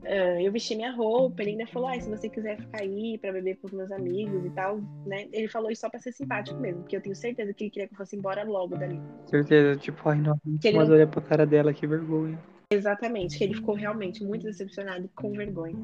Ah, 0.05 0.41
eu 0.41 0.51
vesti 0.51 0.75
minha 0.75 0.91
roupa, 0.91 1.41
ele 1.41 1.51
ainda 1.51 1.67
falou, 1.67 1.87
ah, 1.87 1.99
se 1.99 2.09
você 2.09 2.29
quiser 2.29 2.57
ficar 2.57 2.81
aí 2.81 3.17
pra 3.17 3.31
beber 3.31 3.57
com 3.57 3.67
os 3.67 3.73
meus 3.73 3.91
amigos 3.91 4.45
e 4.45 4.49
tal, 4.49 4.79
né? 5.05 5.27
Ele 5.31 5.47
falou 5.47 5.71
isso 5.71 5.81
só 5.81 5.89
pra 5.89 5.99
ser 5.99 6.11
simpático 6.11 6.59
mesmo, 6.59 6.81
porque 6.81 6.97
eu 6.97 7.01
tenho 7.01 7.15
certeza 7.15 7.53
que 7.53 7.63
ele 7.63 7.71
queria 7.71 7.87
que 7.87 7.93
eu 7.93 7.97
fosse 7.97 8.15
embora 8.15 8.43
logo 8.43 8.75
dali. 8.75 8.99
Certeza, 9.27 9.79
tipo, 9.79 10.07
ai 10.09 10.19
não. 10.19 10.37
Que 10.61 10.67
ele 10.67 10.77
Mas 10.77 10.89
olha 10.89 11.07
pra 11.07 11.21
cara 11.21 11.45
dela, 11.45 11.73
que 11.73 11.87
vergonha. 11.87 12.37
Exatamente, 12.71 13.37
que 13.37 13.43
ele 13.43 13.53
ficou 13.53 13.75
realmente 13.75 14.23
muito 14.23 14.43
decepcionado 14.43 15.09
com 15.15 15.31
vergonha. 15.31 15.77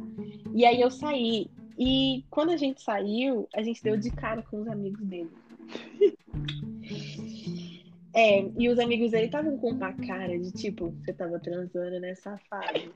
E 0.53 0.65
aí 0.65 0.81
eu 0.81 0.89
saí. 0.89 1.47
E 1.77 2.25
quando 2.29 2.49
a 2.49 2.57
gente 2.57 2.81
saiu, 2.81 3.47
a 3.55 3.61
gente 3.61 3.81
deu 3.81 3.95
de 3.95 4.11
cara 4.11 4.41
com 4.41 4.61
os 4.61 4.67
amigos 4.67 5.05
dele. 5.05 5.29
É, 8.13 8.43
e 8.57 8.67
os 8.67 8.79
amigos 8.79 9.11
dele 9.11 9.27
estavam 9.27 9.55
com 9.57 9.69
uma 9.69 9.93
cara 9.93 10.37
de 10.37 10.51
tipo, 10.51 10.89
você 10.89 11.13
tava 11.13 11.39
transando, 11.39 11.99
né, 11.99 12.15
safado? 12.15 12.91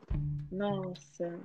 Nossa. 0.53 1.39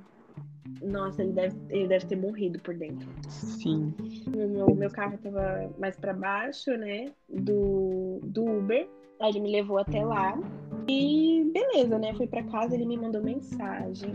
Nossa, 0.83 1.23
ele 1.23 1.33
deve, 1.33 1.57
ele 1.71 1.89
deve 1.89 2.07
ter 2.07 2.17
morrido 2.17 2.61
por 2.61 2.75
dentro. 2.75 3.09
Sim. 3.29 3.95
O 4.27 4.49
meu, 4.49 4.75
meu 4.75 4.91
carro 4.91 5.19
tava 5.19 5.71
mais 5.79 5.97
pra 5.97 6.13
baixo, 6.13 6.71
né? 6.77 7.13
Do, 7.29 8.21
do 8.23 8.45
Uber. 8.45 8.89
Aí 9.21 9.31
ele 9.31 9.41
me 9.41 9.51
levou 9.51 9.79
até 9.79 10.05
lá. 10.05 10.39
E 10.87 11.51
beleza, 11.53 11.99
né? 11.99 12.15
Fui 12.15 12.27
pra 12.27 12.45
casa, 12.45 12.75
ele 12.75 12.87
me 12.87 12.97
mandou 12.97 13.23
mensagem. 13.23 14.15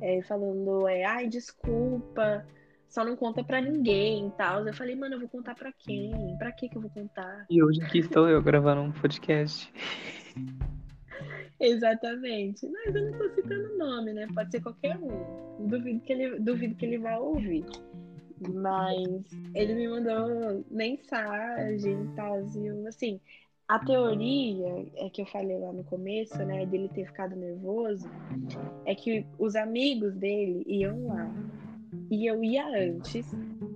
é, 0.00 0.22
falando, 0.22 0.86
é, 0.86 1.04
ai, 1.04 1.28
desculpa 1.28 2.46
só 2.92 3.02
não 3.06 3.16
conta 3.16 3.42
pra 3.42 3.58
ninguém 3.58 4.26
e 4.26 4.30
tal. 4.32 4.66
Eu 4.66 4.74
falei, 4.74 4.94
mano, 4.94 5.14
eu 5.14 5.20
vou 5.20 5.28
contar 5.28 5.54
pra 5.54 5.72
quem? 5.72 6.36
Pra 6.36 6.52
que 6.52 6.68
que 6.68 6.76
eu 6.76 6.82
vou 6.82 6.90
contar? 6.90 7.46
E 7.48 7.62
hoje 7.62 7.82
aqui 7.82 8.00
estou 8.00 8.28
eu 8.28 8.42
gravando 8.42 8.82
um 8.82 8.92
podcast. 8.92 9.72
Exatamente. 11.62 12.68
Mas 12.68 12.94
eu 12.94 13.10
não 13.10 13.18
tô 13.18 13.34
citando 13.34 13.78
nome, 13.78 14.12
né? 14.12 14.26
Pode 14.34 14.50
ser 14.50 14.60
qualquer 14.60 14.98
um. 14.98 15.66
Duvido 15.68 16.00
que 16.00 16.12
ele, 16.12 16.40
duvido 16.40 16.74
que 16.74 16.84
ele 16.84 16.98
vá 16.98 17.16
ouvir. 17.18 17.64
Mas 18.52 19.22
ele 19.54 19.74
me 19.74 19.88
mandou 19.88 20.64
mensagem 20.68 22.02
e 22.02 22.16
tal. 22.16 22.44
Assim, 22.88 23.20
a 23.68 23.78
teoria 23.78 24.86
é 24.96 25.08
que 25.08 25.22
eu 25.22 25.26
falei 25.26 25.56
lá 25.56 25.72
no 25.72 25.84
começo, 25.84 26.36
né, 26.44 26.66
dele 26.66 26.88
ter 26.88 27.06
ficado 27.06 27.36
nervoso, 27.36 28.10
é 28.84 28.94
que 28.94 29.24
os 29.38 29.54
amigos 29.54 30.14
dele 30.16 30.64
iam 30.66 31.06
lá 31.06 31.32
e 32.10 32.26
eu 32.26 32.42
ia 32.42 32.66
antes 32.66 33.30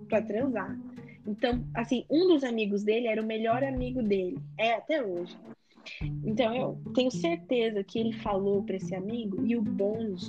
para 0.09 0.21
transar. 0.23 0.76
Então, 1.25 1.64
assim, 1.75 2.05
um 2.11 2.28
dos 2.28 2.43
amigos 2.45 2.83
dele 2.83 3.07
era 3.07 3.23
o 3.23 3.26
melhor 3.26 3.62
amigo 3.62 4.02
dele, 4.02 4.38
é 4.59 4.75
até 4.75 5.02
hoje. 5.02 5.37
Então, 6.25 6.55
eu 6.55 6.93
tenho 6.93 7.11
certeza 7.11 7.83
que 7.85 7.99
ele 7.99 8.12
falou 8.12 8.62
para 8.62 8.76
esse 8.76 8.95
amigo 8.95 9.45
e 9.47 9.57
o 9.57 9.62
bonde 9.62 10.26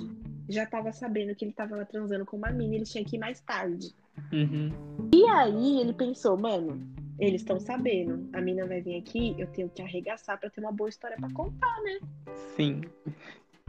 já 0.48 0.64
tava 0.64 0.92
sabendo 0.92 1.34
que 1.34 1.44
ele 1.44 1.52
tava 1.52 1.76
lá 1.76 1.84
transando 1.84 2.24
com 2.24 2.36
uma 2.36 2.50
mina 2.50 2.74
e 2.74 2.76
ele 2.78 2.84
tinha 2.84 3.04
que 3.04 3.16
ir 3.16 3.18
mais 3.18 3.40
tarde. 3.40 3.94
Uhum. 4.32 4.70
E 5.14 5.24
aí 5.26 5.80
ele 5.80 5.92
pensou, 5.92 6.36
mano, 6.38 6.80
eles 7.18 7.42
estão 7.42 7.60
sabendo, 7.60 8.28
a 8.32 8.40
mina 8.40 8.66
vai 8.66 8.80
vir 8.80 8.96
aqui, 8.96 9.34
eu 9.38 9.46
tenho 9.48 9.68
que 9.68 9.82
arregaçar 9.82 10.38
para 10.38 10.48
ter 10.48 10.60
uma 10.60 10.72
boa 10.72 10.88
história 10.88 11.16
para 11.16 11.30
contar, 11.32 11.82
né? 11.82 11.98
Sim. 12.56 12.82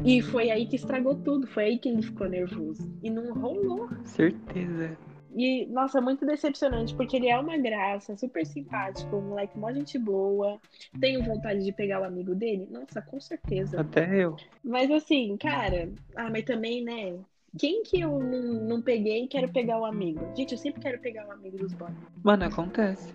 E 0.03 0.22
foi 0.22 0.50
aí 0.50 0.65
que 0.65 0.77
estragou 0.77 1.15
tudo, 1.15 1.46
foi 1.48 1.65
aí 1.65 1.77
que 1.77 1.89
ele 1.89 2.01
ficou 2.01 2.29
nervoso. 2.29 2.89
E 3.03 3.10
não 3.10 3.34
rolou. 3.34 3.89
Certeza. 4.05 4.98
E, 5.39 5.65
nossa, 5.67 6.01
muito 6.01 6.25
decepcionante, 6.25 6.93
porque 6.93 7.15
ele 7.15 7.29
é 7.29 7.39
uma 7.39 7.55
graça, 7.55 8.13
super 8.17 8.46
simpático, 8.46 9.15
um 9.15 9.29
moleque 9.29 9.58
mó 9.58 9.72
gente 9.72 9.98
boa. 9.98 10.60
Tenho 11.00 11.24
vontade 11.24 11.63
de 11.63 11.72
pegar 11.72 12.01
o 12.01 12.03
amigo 12.03 12.36
dele? 12.36 12.67
Nossa, 12.69 13.01
com 13.01 13.22
certeza. 13.22 13.79
Até 13.79 14.22
eu. 14.22 14.36
Mas 14.62 14.91
assim, 14.91 15.38
cara, 15.38 15.89
ah, 16.17 16.29
mas 16.29 16.43
também, 16.43 16.84
né? 16.84 17.17
Quem 17.58 17.84
que 17.84 18.01
eu 18.01 18.19
não, 18.19 18.41
não 18.65 18.81
peguei 18.81 19.24
e 19.24 19.27
quero 19.29 19.50
pegar 19.50 19.79
o 19.79 19.86
amigo? 19.86 20.19
Gente, 20.36 20.51
eu 20.51 20.58
sempre 20.58 20.81
quero 20.81 21.00
pegar 21.00 21.25
o 21.25 21.31
amigo 21.31 21.58
dos 21.58 21.72
boys. 21.72 21.96
Mano, 22.22 22.43
acontece. 22.43 23.13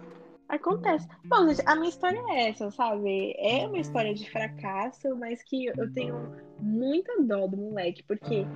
Acontece. 0.48 1.06
Bom, 1.26 1.46
gente, 1.48 1.62
a 1.66 1.76
minha 1.76 1.90
história 1.90 2.22
é 2.30 2.48
essa, 2.48 2.70
sabe? 2.70 3.34
É 3.36 3.66
uma 3.66 3.78
história 3.78 4.14
de 4.14 4.30
fracasso, 4.30 5.14
mas 5.14 5.42
que 5.42 5.66
eu 5.66 5.92
tenho 5.92 6.34
muita 6.58 7.22
dó 7.22 7.46
do 7.46 7.58
moleque, 7.58 8.02
porque 8.02 8.46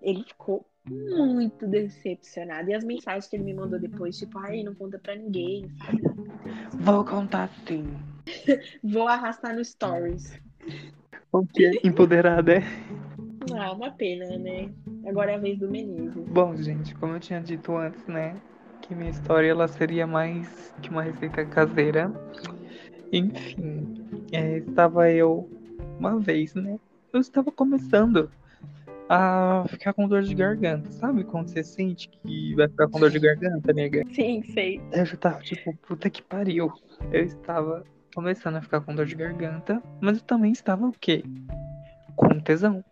ele 0.00 0.24
ficou 0.24 0.64
muito 0.90 1.66
decepcionado. 1.66 2.70
E 2.70 2.74
as 2.74 2.84
mensagens 2.84 3.26
que 3.26 3.36
ele 3.36 3.44
me 3.44 3.54
mandou 3.54 3.78
depois, 3.78 4.18
tipo, 4.18 4.38
ai, 4.38 4.62
não 4.62 4.74
conta 4.74 4.98
pra 4.98 5.14
ninguém, 5.14 5.68
sabe? 5.84 6.02
Vou 6.80 7.04
contar 7.04 7.50
sim. 7.66 7.86
Vou 8.82 9.08
arrastar 9.08 9.54
no 9.54 9.64
stories. 9.64 10.38
O 11.32 11.44
que? 11.46 11.80
Empoderada, 11.84 12.54
é? 12.54 12.62
Ah, 13.56 13.72
uma 13.72 13.90
pena, 13.90 14.38
né? 14.38 14.70
Agora 15.06 15.32
é 15.32 15.34
a 15.34 15.38
vez 15.38 15.58
do 15.58 15.70
Menezes. 15.70 16.28
Bom, 16.28 16.56
gente, 16.56 16.94
como 16.94 17.14
eu 17.14 17.20
tinha 17.20 17.40
dito 17.40 17.76
antes, 17.76 18.06
né? 18.06 18.36
Que 18.82 18.94
minha 18.94 19.10
história 19.10 19.48
ela 19.48 19.68
seria 19.68 20.06
mais 20.06 20.74
que 20.82 20.90
uma 20.90 21.02
receita 21.02 21.44
caseira. 21.46 22.12
Enfim, 23.12 24.26
é, 24.32 24.58
estava 24.58 25.10
eu 25.10 25.48
uma 25.98 26.18
vez, 26.18 26.54
né? 26.54 26.78
Eu 27.12 27.20
estava 27.20 27.50
começando 27.50 28.30
a 29.08 29.64
ficar 29.68 29.92
com 29.94 30.06
dor 30.06 30.22
de 30.22 30.34
garganta. 30.34 30.90
Sabe 30.90 31.24
quando 31.24 31.48
você 31.48 31.64
sente 31.64 32.08
que 32.08 32.54
vai 32.54 32.68
ficar 32.68 32.88
com 32.88 33.00
dor 33.00 33.10
de 33.10 33.18
garganta, 33.18 33.72
nega? 33.72 34.04
Sim, 34.12 34.42
sei. 34.52 34.80
Eu 34.92 35.06
já 35.06 35.16
tava 35.16 35.40
tipo, 35.40 35.74
puta 35.78 36.10
que 36.10 36.22
pariu. 36.22 36.72
Eu 37.12 37.24
estava 37.24 37.84
começando 38.14 38.56
a 38.56 38.62
ficar 38.62 38.80
com 38.80 38.94
dor 38.94 39.06
de 39.06 39.14
garganta, 39.14 39.82
mas 40.00 40.18
eu 40.18 40.24
também 40.24 40.52
estava 40.52 40.86
o 40.86 40.92
quê? 40.92 41.24
Com 42.16 42.38
tesão. 42.40 42.84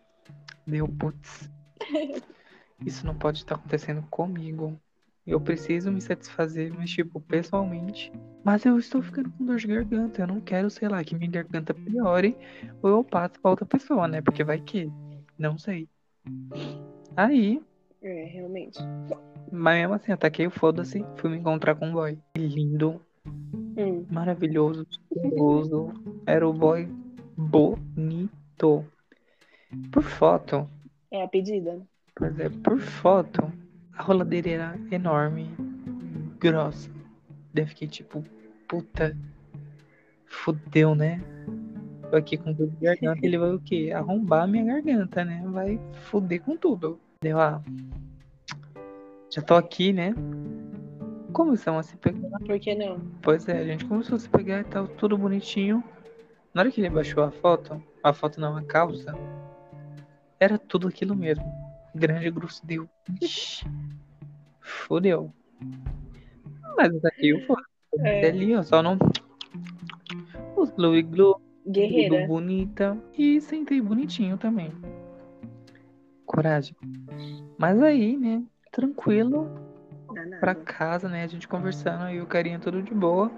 Deu, 0.66 0.88
putz. 0.88 1.50
Isso 2.84 3.06
não 3.06 3.14
pode 3.14 3.38
estar 3.38 3.54
acontecendo 3.54 4.02
comigo. 4.10 4.78
Eu 5.26 5.40
preciso 5.40 5.90
me 5.90 6.00
satisfazer, 6.00 6.72
mas 6.72 6.90
tipo, 6.90 7.20
pessoalmente. 7.20 8.12
Mas 8.44 8.64
eu 8.64 8.78
estou 8.78 9.02
ficando 9.02 9.28
com 9.30 9.44
dor 9.44 9.56
de 9.56 9.66
garganta. 9.66 10.22
Eu 10.22 10.26
não 10.28 10.40
quero, 10.40 10.70
sei 10.70 10.88
lá, 10.88 11.02
que 11.02 11.16
minha 11.16 11.30
garganta 11.30 11.74
piore 11.74 12.36
ou 12.80 12.90
eu 12.90 13.04
passe 13.04 13.38
pra 13.40 13.50
outra 13.50 13.66
pessoa, 13.66 14.06
né? 14.06 14.22
Porque 14.22 14.44
vai 14.44 14.60
que. 14.60 14.88
Não 15.36 15.58
sei. 15.58 15.88
Aí. 17.16 17.62
É, 18.02 18.24
realmente. 18.24 18.78
Mas 19.50 19.78
mesmo 19.78 19.94
assim, 19.94 20.12
ataquei 20.12 20.46
o 20.46 20.50
foda-se. 20.50 21.04
Fui 21.16 21.30
me 21.30 21.38
encontrar 21.38 21.74
com 21.74 21.86
um 21.86 21.92
boy. 21.92 22.18
Lindo. 22.36 23.00
Hum. 23.26 24.04
Maravilhoso. 24.10 24.86
Gostoso. 25.10 25.92
Era 26.26 26.46
o 26.46 26.52
boy 26.52 26.88
bonito. 27.36 28.84
Por 29.90 30.02
foto. 30.02 30.68
É 31.10 31.22
a 31.22 31.28
pedida? 31.28 31.80
Pois 32.14 32.38
é, 32.38 32.48
por 32.48 32.78
foto. 32.80 33.52
A 33.92 34.02
rola 34.02 34.24
dele 34.24 34.50
era 34.50 34.78
enorme. 34.90 35.50
Grossa. 36.38 36.90
Daí 37.52 37.66
fiquei 37.66 37.88
tipo, 37.88 38.24
puta. 38.68 39.16
Fudeu, 40.26 40.94
né? 40.94 41.20
Tô 42.10 42.16
aqui 42.16 42.36
com 42.36 42.52
dor 42.52 42.68
de 42.68 42.76
garganta. 42.76 43.20
Ele 43.22 43.38
vai 43.38 43.50
o 43.50 43.60
quê? 43.60 43.92
Arrombar 43.94 44.44
a 44.44 44.46
minha 44.46 44.64
garganta, 44.64 45.24
né? 45.24 45.42
Vai 45.46 45.80
fuder 45.92 46.40
com 46.42 46.56
tudo. 46.56 47.00
Deu, 47.20 47.40
ah. 47.40 47.62
Já 49.30 49.42
tô 49.42 49.54
aqui, 49.54 49.92
né? 49.92 50.14
Começamos 51.32 51.86
a 51.86 51.90
se 51.90 51.96
pegar. 51.96 52.38
Por 52.38 52.58
que 52.60 52.74
não? 52.74 53.00
Pois 53.22 53.48
é, 53.48 53.58
a 53.58 53.64
gente 53.64 53.84
começou 53.84 54.16
a 54.16 54.18
se 54.18 54.28
pegar 54.28 54.60
e 54.60 54.64
tal, 54.64 54.86
tudo 54.86 55.18
bonitinho. 55.18 55.82
Na 56.54 56.62
hora 56.62 56.70
que 56.70 56.80
ele 56.80 56.88
baixou 56.88 57.22
a 57.24 57.30
foto, 57.30 57.82
a 58.02 58.12
foto 58.12 58.40
não, 58.40 58.56
a 58.56 58.62
calça, 58.62 59.12
era 60.40 60.58
tudo 60.58 60.88
aquilo 60.88 61.14
mesmo. 61.14 61.44
Grande 61.94 62.30
grosso 62.30 62.64
deu. 62.64 62.88
Ixi, 63.20 63.66
Fudeu. 64.60 65.32
Mas 66.76 67.04
aqui 67.04 67.30
eu 67.30 67.46
vou. 67.46 67.56
É. 67.98 68.28
Ali, 68.28 68.54
ó, 68.54 68.62
só 68.62 68.82
não. 68.82 68.96
Os 70.56 70.70
glue 70.70 71.02
glue. 71.02 71.45
Guerreira. 71.66 72.16
Tudo 72.18 72.28
bonita. 72.28 72.96
E 73.16 73.40
sentei 73.40 73.80
bonitinho 73.80 74.36
também. 74.38 74.72
Coragem. 76.24 76.76
Mas 77.58 77.82
aí, 77.82 78.16
né? 78.16 78.42
Tranquilo. 78.70 79.50
Pra 80.40 80.54
casa, 80.54 81.08
né? 81.08 81.24
A 81.24 81.26
gente 81.26 81.48
conversando 81.48 82.04
aí, 82.04 82.20
o 82.20 82.26
carinha 82.26 82.58
tudo 82.58 82.82
de 82.82 82.94
boa. 82.94 83.30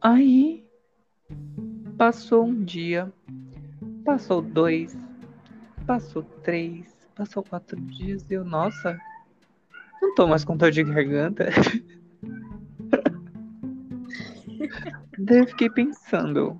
Aí. 0.00 0.64
Passou 1.96 2.44
um 2.44 2.64
dia. 2.64 3.12
Passou 4.04 4.42
dois. 4.42 4.96
Passou 5.86 6.22
três. 6.42 6.96
Passou 7.14 7.42
quatro 7.42 7.80
dias. 7.80 8.26
E 8.28 8.34
eu, 8.34 8.44
nossa. 8.44 8.98
Não 10.00 10.14
tô 10.14 10.26
mais 10.26 10.44
com 10.44 10.56
dor 10.56 10.70
de 10.70 10.82
garganta. 10.82 11.46
Daí 15.18 15.38
eu 15.38 15.46
fiquei 15.46 15.68
pensando. 15.68 16.58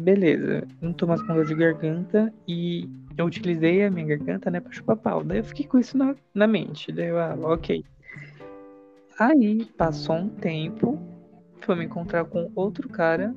Beleza, 0.00 0.66
não 0.80 0.94
tô 0.94 1.06
mais 1.06 1.20
com 1.20 1.34
dor 1.34 1.44
de 1.44 1.54
garganta 1.54 2.32
e 2.48 2.88
eu 3.18 3.26
utilizei 3.26 3.84
a 3.84 3.90
minha 3.90 4.06
garganta, 4.06 4.50
né, 4.50 4.58
pra 4.58 4.72
chupar 4.72 4.96
pau. 4.96 5.22
Daí 5.22 5.38
eu 5.38 5.44
fiquei 5.44 5.66
com 5.66 5.78
isso 5.78 5.98
na, 5.98 6.16
na 6.32 6.46
mente. 6.46 6.90
Daí 6.90 7.08
eu, 7.08 7.18
ah, 7.18 7.36
ok. 7.38 7.84
Aí 9.18 9.66
passou 9.76 10.16
um 10.16 10.28
tempo, 10.30 10.98
foi 11.60 11.76
me 11.76 11.84
encontrar 11.84 12.24
com 12.24 12.50
outro 12.54 12.88
cara, 12.88 13.34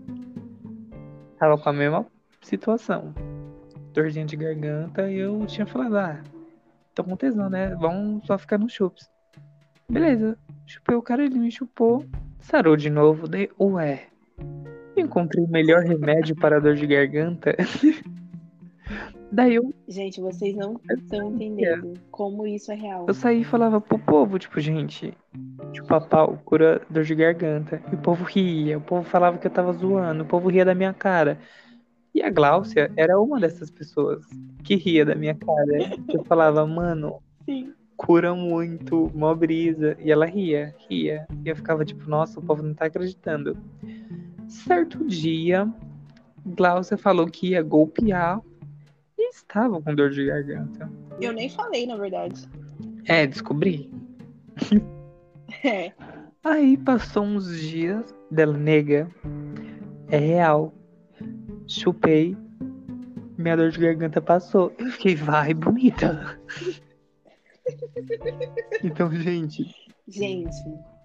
tava 1.38 1.58
com 1.58 1.68
a 1.68 1.74
mesma 1.74 2.08
situação. 2.42 3.14
Dorzinha 3.92 4.26
de 4.26 4.38
garganta 4.38 5.12
e 5.12 5.18
eu 5.18 5.46
tinha 5.46 5.66
falado, 5.66 5.98
ah, 5.98 6.24
tô 6.96 7.04
com 7.04 7.18
tesão, 7.18 7.50
né? 7.50 7.76
Vamos 7.76 8.26
só 8.26 8.38
ficar 8.38 8.58
nos 8.58 8.72
chups. 8.72 9.12
Beleza, 9.90 10.38
chupei 10.66 10.96
o 10.96 11.02
cara, 11.02 11.26
ele 11.26 11.38
me 11.38 11.52
chupou, 11.52 12.06
sarou 12.40 12.78
de 12.78 12.90
novo, 12.90 13.28
daí, 13.28 13.50
ué, 13.60 14.08
encontrei 15.02 15.44
o 15.44 15.50
melhor 15.50 15.84
remédio 15.84 16.36
para 16.36 16.60
dor 16.60 16.76
de 16.76 16.86
garganta. 16.88 17.56
daí 19.32 19.56
eu, 19.56 19.74
Gente, 19.88 20.22
vocês 20.22 20.56
não 20.56 20.80
estão 20.90 21.34
entendendo 21.34 21.94
como 22.12 22.46
isso 22.46 22.72
é 22.72 22.76
real. 22.76 23.06
eu 23.08 23.14
saí 23.14 23.42
e 23.42 23.46
falava 23.46 23.82
pro 23.82 23.98
povo, 24.00 24.38
tipo, 24.40 24.60
gente, 24.60 25.16
chupar 25.74 26.08
pau 26.08 26.40
cura 26.46 26.82
dor 26.90 27.04
de 27.04 27.16
garganta. 27.16 27.82
E 27.92 27.96
o 27.96 27.98
povo 27.98 28.24
ria, 28.24 28.78
o 28.78 28.82
povo 28.82 29.04
falava 29.04 29.38
que 29.38 29.48
eu 29.48 29.52
tava 29.52 29.74
zoando, 29.74 30.24
o 30.24 30.28
povo 30.28 30.50
ria 30.50 30.66
da 30.66 30.76
minha 30.76 30.94
cara. 30.94 31.40
E 32.14 32.22
a 32.22 32.30
Gláucia 32.30 32.92
era 32.96 33.20
uma 33.20 33.40
dessas 33.40 33.72
pessoas 33.72 34.24
que 34.64 34.76
ria 34.76 35.04
da 35.04 35.16
minha 35.16 35.34
cara. 35.34 36.00
Eu 36.14 36.24
falava, 36.24 36.66
mano, 36.68 37.20
Sim. 37.44 37.74
cura 37.98 38.36
muito, 38.36 39.12
mó 39.16 39.34
brisa. 39.34 39.98
E 40.00 40.12
ela 40.12 40.28
ria, 40.28 40.76
ria. 40.88 41.26
E 41.44 41.50
eu 41.50 41.56
ficava 41.56 41.84
tipo, 41.84 42.08
nossa, 42.08 42.40
o 42.40 42.44
povo 42.44 42.62
não 42.62 42.76
tá 42.76 42.86
acreditando. 42.86 43.58
Certo 44.54 45.04
dia, 45.04 45.68
Gláucia 46.46 46.96
falou 46.96 47.26
que 47.26 47.50
ia 47.50 47.64
golpear 47.64 48.40
e 49.18 49.30
estava 49.30 49.82
com 49.82 49.96
dor 49.96 50.12
de 50.12 50.28
garganta. 50.28 50.90
Eu 51.20 51.34
nem 51.34 51.50
falei, 51.50 51.88
na 51.88 51.98
verdade. 51.98 52.48
É, 53.06 53.26
descobri. 53.26 53.92
É. 55.64 55.94
Aí 56.44 56.76
passou 56.78 57.24
uns 57.24 57.58
dias 57.60 58.14
dela, 58.30 58.58
nega. 58.58 59.08
É 60.10 60.18
real. 60.18 60.74
Chupei. 61.68 62.36
Minha 63.38 63.56
dor 63.56 63.70
de 63.70 63.80
garganta 63.80 64.20
passou. 64.20 64.74
Eu 64.80 64.88
fiquei, 64.88 65.16
vai, 65.16 65.54
bonita. 65.54 66.38
então, 68.84 69.12
gente. 69.12 69.74
Gente, 70.08 70.58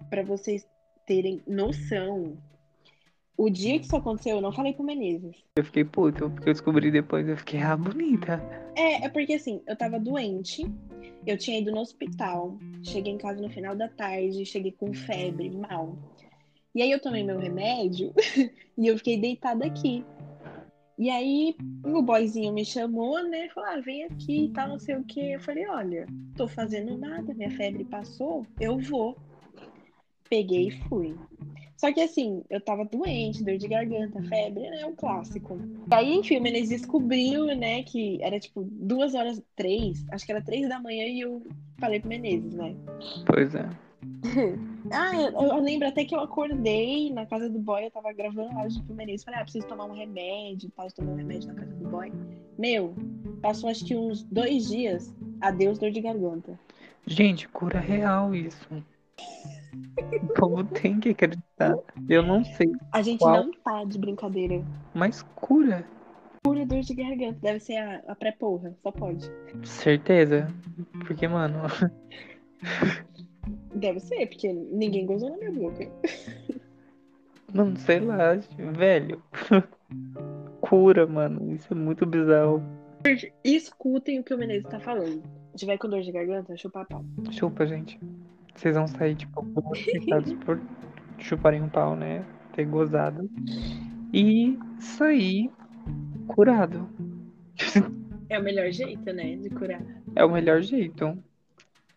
pra 0.09 0.23
vocês 0.23 0.67
terem 1.05 1.41
noção, 1.47 2.35
o 3.39 3.49
dia 3.49 3.79
que 3.79 3.85
isso 3.85 3.95
aconteceu, 3.95 4.35
eu 4.35 4.41
não 4.41 4.51
falei 4.51 4.73
pro 4.73 4.83
Menezes. 4.83 5.37
Eu 5.55 5.63
fiquei 5.63 5.85
puto, 5.85 6.29
porque 6.29 6.49
eu 6.49 6.53
descobri 6.53 6.91
depois. 6.91 7.25
Eu 7.25 7.37
fiquei, 7.37 7.61
ah, 7.61 7.77
bonita. 7.77 8.43
É, 8.75 9.05
é 9.05 9.09
porque 9.09 9.35
assim, 9.35 9.61
eu 9.65 9.77
tava 9.77 9.97
doente, 9.97 10.69
eu 11.25 11.37
tinha 11.37 11.57
ido 11.57 11.71
no 11.71 11.79
hospital, 11.79 12.57
cheguei 12.83 13.13
em 13.13 13.17
casa 13.17 13.41
no 13.41 13.49
final 13.49 13.77
da 13.77 13.87
tarde, 13.87 14.45
cheguei 14.45 14.73
com 14.73 14.93
febre, 14.93 15.49
mal. 15.49 15.97
E 16.75 16.81
aí 16.81 16.91
eu 16.91 16.99
tomei 16.99 17.23
meu 17.23 17.39
remédio 17.39 18.13
e 18.77 18.87
eu 18.87 18.97
fiquei 18.97 19.17
deitada 19.17 19.65
aqui. 19.65 20.03
E 20.97 21.09
aí 21.09 21.55
o 21.85 22.01
boyzinho 22.01 22.51
me 22.51 22.65
chamou, 22.65 23.23
né? 23.23 23.47
Falou, 23.55 23.69
ah, 23.69 23.79
vem 23.79 24.03
aqui 24.03 24.47
e 24.47 24.49
tal, 24.49 24.67
não 24.67 24.79
sei 24.79 24.97
o 24.97 25.03
que. 25.05 25.31
Eu 25.31 25.39
falei, 25.39 25.65
olha, 25.65 26.05
tô 26.35 26.45
fazendo 26.45 26.97
nada, 26.97 27.33
minha 27.33 27.51
febre 27.51 27.85
passou, 27.85 28.45
eu 28.59 28.77
vou. 28.77 29.17
Peguei 30.29 30.67
e 30.67 30.71
fui. 30.89 31.15
Só 31.79 31.93
que 31.93 32.01
assim, 32.01 32.43
eu 32.49 32.59
tava 32.59 32.83
doente, 32.83 33.41
dor 33.41 33.57
de 33.57 33.65
garganta, 33.65 34.21
febre, 34.23 34.69
né? 34.69 34.85
O 34.85 34.91
clássico. 34.91 35.57
Aí, 35.89 36.13
enfim, 36.13 36.37
o 36.37 36.41
Menezes 36.41 36.81
descobriu, 36.81 37.45
né, 37.55 37.83
que 37.83 38.21
era 38.21 38.37
tipo 38.37 38.67
duas 38.69 39.15
horas, 39.15 39.41
três, 39.55 40.05
acho 40.11 40.25
que 40.25 40.31
era 40.33 40.41
três 40.41 40.67
da 40.67 40.77
manhã 40.77 41.05
e 41.05 41.21
eu 41.21 41.41
falei 41.79 42.01
pro 42.01 42.09
Menezes, 42.09 42.53
né? 42.53 42.75
Pois 43.25 43.55
é. 43.55 43.61
ah, 44.91 45.15
eu, 45.15 45.31
eu, 45.31 45.61
lembro 45.61 45.87
até 45.87 46.03
que 46.03 46.13
eu 46.13 46.19
acordei 46.19 47.13
na 47.13 47.25
casa 47.25 47.49
do 47.49 47.59
boy, 47.59 47.85
eu 47.85 47.91
tava 47.91 48.11
gravando 48.11 48.59
áudio 48.59 48.83
pro 48.83 48.93
Menezes. 48.93 49.23
Falei, 49.23 49.39
ah, 49.39 49.43
preciso 49.43 49.65
tomar 49.65 49.85
um 49.85 49.93
remédio, 49.93 50.69
tal, 50.75 50.91
tomar 50.91 51.13
um 51.13 51.15
remédio 51.15 51.47
na 51.47 51.61
casa 51.61 51.73
do 51.75 51.87
boy. 51.87 52.11
Meu, 52.57 52.93
passou 53.41 53.69
acho 53.69 53.85
que 53.85 53.95
uns 53.95 54.23
dois 54.23 54.67
dias, 54.67 55.15
adeus 55.39 55.79
dor 55.79 55.91
de 55.91 56.01
garganta. 56.01 56.59
Gente, 57.07 57.47
cura 57.47 57.79
real 57.79 58.35
isso. 58.35 58.67
O 60.23 60.33
povo 60.33 60.63
tem 60.63 60.99
que 60.99 61.09
acreditar. 61.09 61.77
Eu 62.07 62.23
não 62.23 62.43
sei. 62.43 62.71
A 62.91 63.01
gente 63.01 63.19
qual, 63.19 63.45
não 63.45 63.51
tá 63.51 63.83
de 63.83 63.97
brincadeira. 63.97 64.63
mas 64.93 65.21
cura. 65.35 65.85
Pura 66.43 66.65
dor 66.65 66.81
de 66.81 66.93
garganta. 66.93 67.37
Deve 67.41 67.59
ser 67.59 67.77
a, 67.77 68.01
a 68.07 68.15
pré-porra. 68.15 68.75
Só 68.81 68.91
pode. 68.91 69.29
Certeza. 69.63 70.47
Porque, 71.05 71.27
mano. 71.27 71.59
Deve 73.75 73.99
ser, 73.99 74.27
porque 74.27 74.51
ninguém 74.51 75.05
gozou 75.05 75.29
na 75.29 75.37
minha 75.37 75.51
boca. 75.51 75.89
Mano, 77.53 77.75
sei 77.77 77.99
lá, 77.99 78.35
velho. 78.57 79.21
Cura, 80.61 81.07
mano. 81.07 81.51
Isso 81.51 81.73
é 81.73 81.75
muito 81.75 82.05
bizarro. 82.05 82.61
Escutem 83.43 84.19
o 84.19 84.23
que 84.23 84.33
o 84.33 84.37
Menezes 84.37 84.69
tá 84.69 84.79
falando. 84.79 85.23
Se 85.51 85.57
tiver 85.57 85.77
com 85.77 85.89
dor 85.89 86.01
de 86.01 86.11
garganta, 86.11 86.55
chupa 86.55 86.81
a 86.81 86.85
pau. 86.85 87.03
Chupa, 87.31 87.65
gente. 87.65 87.99
Vocês 88.59 88.75
vão 88.75 88.87
sair, 88.87 89.15
tipo, 89.15 89.39
afetados 89.71 90.33
por 90.43 90.59
chuparem 91.17 91.61
um 91.61 91.69
pau, 91.69 91.95
né? 91.95 92.25
Ter 92.51 92.65
gozado. 92.65 93.29
E 94.13 94.59
sair 94.77 95.49
curado. 96.27 96.89
É 98.27 98.37
o 98.37 98.43
melhor 98.43 98.69
jeito, 98.69 99.13
né? 99.13 99.37
De 99.37 99.49
curar. 99.49 99.81
É 100.13 100.25
o 100.25 100.29
melhor 100.29 100.61
jeito. 100.61 101.17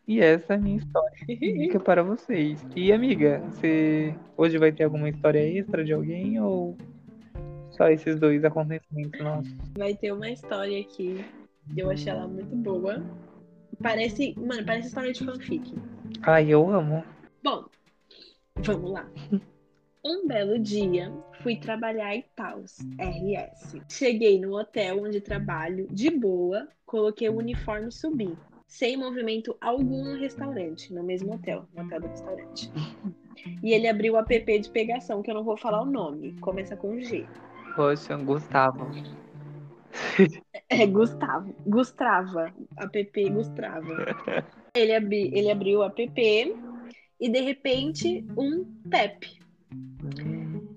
E 0.06 0.20
essa 0.20 0.52
é 0.52 0.56
a 0.56 0.60
minha 0.60 0.76
história. 0.76 1.16
Dica 1.26 1.80
para 1.80 2.04
vocês. 2.04 2.64
E 2.76 2.92
amiga, 2.92 3.40
você 3.50 4.14
hoje 4.36 4.56
vai 4.56 4.70
ter 4.70 4.84
alguma 4.84 5.08
história 5.08 5.40
extra 5.40 5.84
de 5.84 5.92
alguém 5.92 6.40
ou 6.40 6.76
só 7.72 7.88
esses 7.88 8.20
dois 8.20 8.44
acontecimentos 8.44 9.20
nossos? 9.20 9.52
Vai 9.76 9.96
ter 9.96 10.12
uma 10.12 10.30
história 10.30 10.80
aqui. 10.80 11.24
Eu 11.76 11.90
achei 11.90 12.12
ela 12.12 12.28
muito 12.28 12.54
boa. 12.54 13.02
Parece. 13.82 14.32
Mano, 14.38 14.64
parece 14.64 14.86
história 14.86 15.12
de 15.12 15.24
fanfic. 15.24 15.74
Ai, 16.24 16.48
eu 16.48 16.70
amo. 16.70 17.04
Bom, 17.42 17.64
vamos 18.56 18.90
lá. 18.90 19.08
Um 20.04 20.26
belo 20.26 20.58
dia, 20.58 21.12
fui 21.42 21.54
trabalhar 21.54 22.12
em 22.16 22.24
Taos, 22.34 22.78
RS. 22.98 23.80
Cheguei 23.88 24.40
no 24.40 24.58
hotel 24.58 25.04
onde 25.04 25.20
trabalho, 25.20 25.86
de 25.92 26.10
boa, 26.10 26.66
coloquei 26.84 27.28
o 27.28 27.36
uniforme 27.36 27.86
e 27.86 27.92
subi. 27.92 28.36
Sem 28.66 28.96
movimento 28.96 29.56
algum 29.60 30.02
no 30.02 30.18
restaurante, 30.18 30.92
no 30.92 31.04
mesmo 31.04 31.34
hotel, 31.34 31.68
no 31.72 31.84
hotel 31.84 32.00
do 32.00 32.08
restaurante. 32.08 32.72
E 33.62 33.72
ele 33.72 33.86
abriu 33.86 34.14
o 34.14 34.18
app 34.18 34.58
de 34.58 34.70
pegação, 34.70 35.22
que 35.22 35.30
eu 35.30 35.36
não 35.36 35.44
vou 35.44 35.56
falar 35.56 35.82
o 35.82 35.86
nome, 35.86 36.32
começa 36.40 36.76
com 36.76 36.98
G. 36.98 37.24
Poxa, 37.76 38.16
Gustavo. 38.16 38.90
É 40.68 40.86
Gustavo. 40.86 41.54
Gustrava. 41.66 42.52
App 42.76 43.30
Gustrava. 43.30 44.06
Ele, 44.74 44.94
abri, 44.94 45.30
ele 45.34 45.50
abriu 45.50 45.80
o 45.80 45.84
app 45.84 46.10
e 47.20 47.28
de 47.28 47.40
repente 47.40 48.24
um 48.36 48.64
tap. 48.90 49.22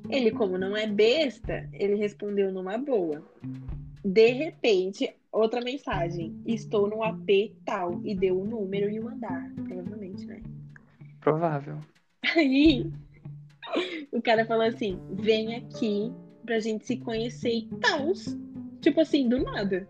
Ele, 0.09 0.31
como 0.31 0.57
não 0.57 0.75
é 0.75 0.85
besta, 0.85 1.67
ele 1.73 1.95
respondeu 1.95 2.51
numa 2.51 2.77
boa. 2.77 3.23
De 4.03 4.31
repente, 4.31 5.15
outra 5.31 5.61
mensagem. 5.61 6.39
Estou 6.45 6.87
no 6.87 7.03
AP 7.03 7.53
tal. 7.65 8.01
E 8.03 8.13
deu 8.15 8.37
o 8.37 8.43
um 8.43 8.45
número 8.45 8.89
e 8.89 8.99
o 8.99 9.05
um 9.05 9.09
andar. 9.09 9.51
Provavelmente, 9.67 10.25
né? 10.25 10.41
Provável. 11.19 11.79
Aí, 12.35 12.91
o 14.11 14.21
cara 14.21 14.45
falou 14.45 14.65
assim: 14.65 14.99
vem 15.11 15.55
aqui 15.55 16.13
pra 16.45 16.59
gente 16.59 16.85
se 16.85 16.97
conhecer 16.97 17.53
e 17.53 17.67
tal. 17.81 18.13
Tipo 18.85 19.01
assim, 19.01 19.27
do 19.27 19.39
nada. 19.39 19.87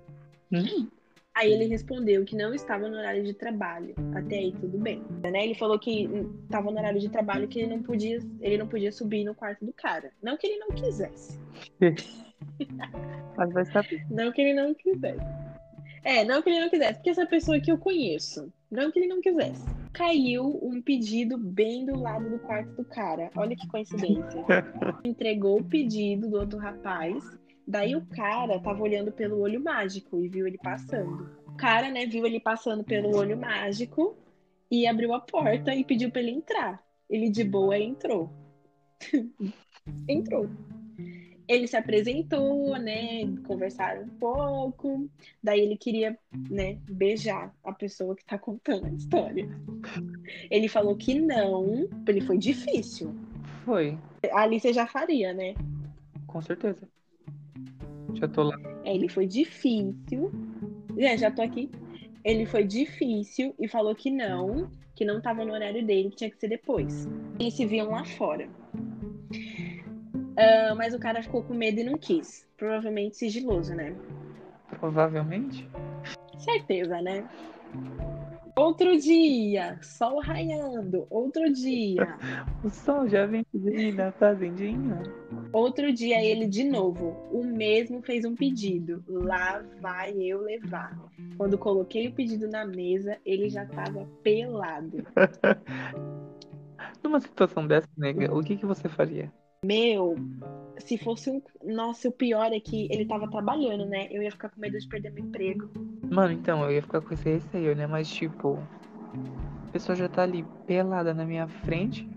Hum. 0.54 0.88
Aí 1.36 1.52
ele 1.52 1.66
respondeu 1.66 2.24
que 2.24 2.34
não 2.34 2.54
estava 2.54 2.88
no 2.88 2.96
horário 2.96 3.26
de 3.26 3.34
trabalho. 3.34 3.94
Até 4.16 4.38
aí 4.38 4.54
tudo 4.54 4.78
bem. 4.78 5.04
Né? 5.22 5.44
Ele 5.44 5.54
falou 5.54 5.78
que 5.78 6.10
estava 6.46 6.72
no 6.72 6.78
horário 6.78 7.02
de 7.02 7.10
trabalho 7.10 7.46
que 7.46 7.60
ele 7.60 7.76
não 7.76 7.84
podia, 7.84 8.22
ele 8.40 8.58
não 8.58 8.70
podia 8.70 8.94
subir 8.94 9.26
no 9.26 9.36
quarto 9.36 9.66
do 9.66 9.74
cara. 9.74 10.12
Não 10.24 10.38
que 10.38 10.48
ele 10.48 10.60
não 10.60 10.70
quisesse. 10.70 11.38
Mas 13.36 13.52
vai 13.52 13.66
saber. 13.66 14.06
Não 14.10 14.32
que 14.32 14.42
ele 14.42 14.54
não 14.54 14.74
quisesse. 14.74 15.46
É, 16.02 16.24
não 16.24 16.42
que 16.42 16.50
ele 16.50 16.62
não 16.62 16.70
quisesse, 16.70 16.94
porque 16.94 17.10
essa 17.10 17.26
pessoa 17.26 17.60
que 17.60 17.70
eu 17.70 17.78
conheço, 17.78 18.50
não 18.72 18.92
que 18.92 19.00
ele 19.00 19.08
não 19.08 19.20
quisesse. 19.20 19.66
Caiu 19.92 20.58
um 20.64 20.82
pedido 20.82 21.38
bem 21.38 21.86
do 21.86 22.00
lado 22.00 22.30
do 22.30 22.40
quarto 22.40 22.72
do 22.78 22.86
cara. 22.86 23.30
Olha 23.36 23.58
que 23.58 23.68
coincidência. 23.68 24.42
Entregou 25.04 25.60
o 25.60 25.66
pedido 25.66 26.30
do 26.30 26.38
outro 26.38 26.58
rapaz 26.58 27.22
Daí 27.68 27.96
o 27.96 28.06
cara 28.06 28.60
tava 28.60 28.84
olhando 28.84 29.12
pelo 29.12 29.40
olho 29.40 29.60
mágico 29.60 30.24
e 30.24 30.28
viu 30.28 30.46
ele 30.46 30.58
passando. 30.58 31.30
O 31.48 31.54
cara, 31.54 31.90
né, 31.90 32.06
viu 32.06 32.26
ele 32.26 32.40
passando 32.40 32.84
pelo 32.84 33.16
olho 33.16 33.38
mágico 33.38 34.16
e 34.70 34.86
abriu 34.86 35.14
a 35.14 35.20
porta 35.20 35.74
e 35.74 35.84
pediu 35.84 36.12
para 36.12 36.22
ele 36.22 36.32
entrar. 36.32 36.84
Ele 37.10 37.30
de 37.30 37.44
boa 37.44 37.78
entrou. 37.78 38.30
entrou. 40.08 40.50
Ele 41.48 41.68
se 41.68 41.78
apresentou, 41.78 42.78
né, 42.78 43.26
conversaram 43.46 44.04
um 44.04 44.10
pouco. 44.10 45.10
Daí 45.42 45.60
ele 45.60 45.78
queria, 45.78 46.18
né, 46.50 46.78
beijar 46.90 47.54
a 47.64 47.72
pessoa 47.72 48.16
que 48.16 48.26
tá 48.26 48.38
contando 48.38 48.86
a 48.86 48.92
história. 48.92 49.48
Ele 50.50 50.68
falou 50.68 50.96
que 50.96 51.20
não, 51.20 51.88
ele 52.08 52.22
foi 52.22 52.38
difícil. 52.38 53.14
Foi. 53.64 53.98
Ali 54.32 54.60
você 54.60 54.74
já 54.74 54.88
faria, 54.88 55.34
né? 55.34 55.54
Com 56.28 56.42
certeza. 56.42 56.88
Já 58.16 58.28
tô 58.28 58.44
lá. 58.44 58.60
Ele 58.84 59.08
foi 59.08 59.28
difícil. 59.28 60.32
É, 60.98 61.18
já 61.18 61.30
tô 61.30 61.42
aqui. 61.42 61.70
Ele 62.24 62.46
foi 62.46 62.64
difícil 62.64 63.54
e 63.60 63.68
falou 63.68 63.94
que 63.94 64.10
não, 64.10 64.70
que 64.96 65.06
não 65.06 65.22
tava 65.22 65.46
no 65.46 65.54
horário 65.54 65.86
dele, 65.86 66.10
que 66.10 66.16
tinha 66.16 66.30
que 66.30 66.40
ser 66.40 66.48
depois. 66.48 67.08
Eles 67.40 67.54
se 67.54 67.66
viam 67.66 67.92
lá 67.92 68.04
fora. 68.04 68.48
Uh, 70.36 70.76
mas 70.76 70.94
o 70.94 71.00
cara 71.00 71.22
ficou 71.22 71.44
com 71.44 71.54
medo 71.54 71.80
e 71.80 71.84
não 71.84 71.98
quis. 71.98 72.48
Provavelmente 72.58 73.16
sigiloso, 73.18 73.76
né? 73.76 73.96
Provavelmente? 74.70 75.70
Certeza, 76.38 77.02
né? 77.02 77.28
Outro 78.58 78.98
dia, 78.98 79.78
sol 79.82 80.22
raiando. 80.22 81.06
Outro 81.10 81.52
dia. 81.52 82.18
o 82.64 82.70
sol 82.70 83.06
já 83.06 83.26
vem 83.26 83.46
da 83.94 84.14
fazendinha. 84.14 85.04
Outro 85.52 85.92
dia 85.92 86.24
ele 86.24 86.48
de 86.48 86.64
novo, 86.64 87.18
o 87.34 87.44
mesmo 87.44 88.02
fez 88.02 88.24
um 88.24 88.34
pedido. 88.34 89.04
Lá 89.10 89.62
vai 89.82 90.14
eu 90.14 90.42
levar. 90.42 90.98
Quando 91.38 91.58
coloquei 91.58 92.08
o 92.08 92.14
pedido 92.14 92.48
na 92.48 92.66
mesa, 92.66 93.18
ele 93.26 93.50
já 93.50 93.66
tava 93.66 94.08
pelado. 94.24 95.06
Numa 97.04 97.20
situação 97.20 97.68
dessa, 97.68 97.90
nega, 97.98 98.34
o 98.34 98.42
que, 98.42 98.56
que 98.56 98.66
você 98.66 98.88
faria? 98.88 99.32
Meu, 99.66 100.16
se 100.80 100.98
fosse 100.98 101.30
um. 101.30 101.42
Nossa, 101.64 102.10
o 102.10 102.12
pior 102.12 102.52
é 102.52 102.60
que 102.60 102.88
ele 102.92 103.06
tava 103.06 103.30
trabalhando, 103.30 103.86
né? 103.86 104.08
Eu 104.12 104.22
ia 104.22 104.32
ficar 104.32 104.50
com 104.50 104.60
medo 104.60 104.78
de 104.78 104.88
perder 104.88 105.12
meu 105.12 105.24
emprego. 105.24 105.70
Mano, 106.10 106.34
então, 106.34 106.64
eu 106.64 106.72
ia 106.72 106.82
ficar 106.82 107.02
com 107.02 107.14
esse 107.14 107.30
receio, 107.30 107.76
né? 107.76 107.88
Mas, 107.88 108.10
tipo, 108.10 108.60
a 109.68 109.72
pessoa 109.72 109.96
já 109.96 110.08
tá 110.08 110.24
ali 110.24 110.46
pelada 110.66 111.14
na 111.14 111.26
minha 111.26 111.48
frente. 111.48 112.08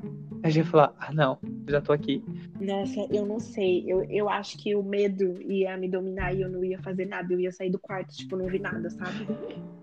A 0.43 0.51
gente 0.51 0.65
ia 0.65 0.71
falar, 0.71 0.95
ah 1.01 1.13
não, 1.13 1.39
já 1.69 1.81
tô 1.81 1.93
aqui. 1.93 2.23
Nossa, 2.61 3.07
eu 3.11 3.27
não 3.27 3.41
sei. 3.41 3.85
Eu, 3.87 4.05
eu 4.05 4.29
acho 4.29 4.57
que 4.59 4.75
o 4.75 4.83
medo 4.83 5.41
ia 5.43 5.77
me 5.77 5.89
dominar 5.89 6.33
e 6.33 6.43
eu 6.43 6.49
não 6.49 6.65
ia 6.65 6.79
fazer 6.81 7.07
nada. 7.07 7.33
Eu 7.33 7.41
ia 7.41 7.51
sair 7.51 7.71
do 7.71 7.79
quarto, 7.79 8.15
tipo, 8.15 8.37
não 8.37 8.47
vi 8.47 8.59
nada, 8.59 8.89
sabe? 8.91 9.27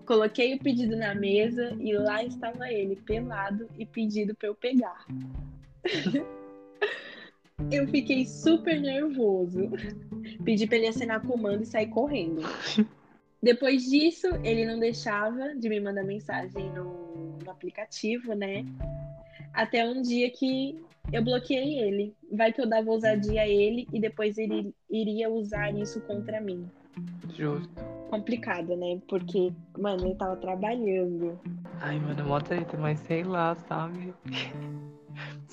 Coloquei 0.06 0.54
o 0.54 0.58
pedido 0.58 0.96
na 0.96 1.14
mesa 1.14 1.76
e 1.78 1.92
lá 1.92 2.22
estava 2.22 2.70
ele, 2.70 2.96
pelado 2.96 3.68
e 3.76 3.84
pedido 3.84 4.34
pra 4.34 4.48
eu 4.48 4.54
pegar. 4.54 5.04
eu 7.70 7.86
fiquei 7.88 8.26
super 8.26 8.80
nervoso. 8.80 9.70
Pedi 10.44 10.66
pra 10.66 10.76
ele 10.76 10.88
assinar 10.88 11.20
comando 11.22 11.62
e 11.62 11.66
sair 11.66 11.88
correndo. 11.88 12.42
Depois 13.42 13.84
disso, 13.84 14.28
ele 14.42 14.64
não 14.64 14.78
deixava 14.78 15.54
de 15.54 15.68
me 15.68 15.80
mandar 15.80 16.04
mensagem 16.04 16.70
no, 16.72 17.38
no 17.44 17.50
aplicativo, 17.50 18.34
né? 18.34 18.64
Até 19.52 19.88
um 19.88 20.02
dia 20.02 20.30
que 20.30 20.80
eu 21.12 21.22
bloqueei 21.22 21.78
ele. 21.80 22.14
Vai 22.32 22.52
que 22.52 22.60
eu 22.60 22.68
dava 22.68 22.90
ousadia 22.90 23.42
a 23.42 23.48
ele 23.48 23.86
e 23.92 24.00
depois 24.00 24.38
ele 24.38 24.74
iria 24.90 25.30
usar 25.30 25.74
isso 25.74 26.00
contra 26.02 26.40
mim. 26.40 26.68
Justo. 27.34 27.68
Complicado, 28.10 28.76
né? 28.76 29.00
Porque, 29.08 29.52
mano, 29.76 30.06
ele 30.06 30.14
tava 30.14 30.36
trabalhando. 30.36 31.38
Ai, 31.80 31.98
mano, 31.98 32.24
mó 32.24 32.40
treta, 32.40 32.76
mas 32.76 32.98
sei 33.00 33.22
lá, 33.22 33.54
sabe? 33.68 34.14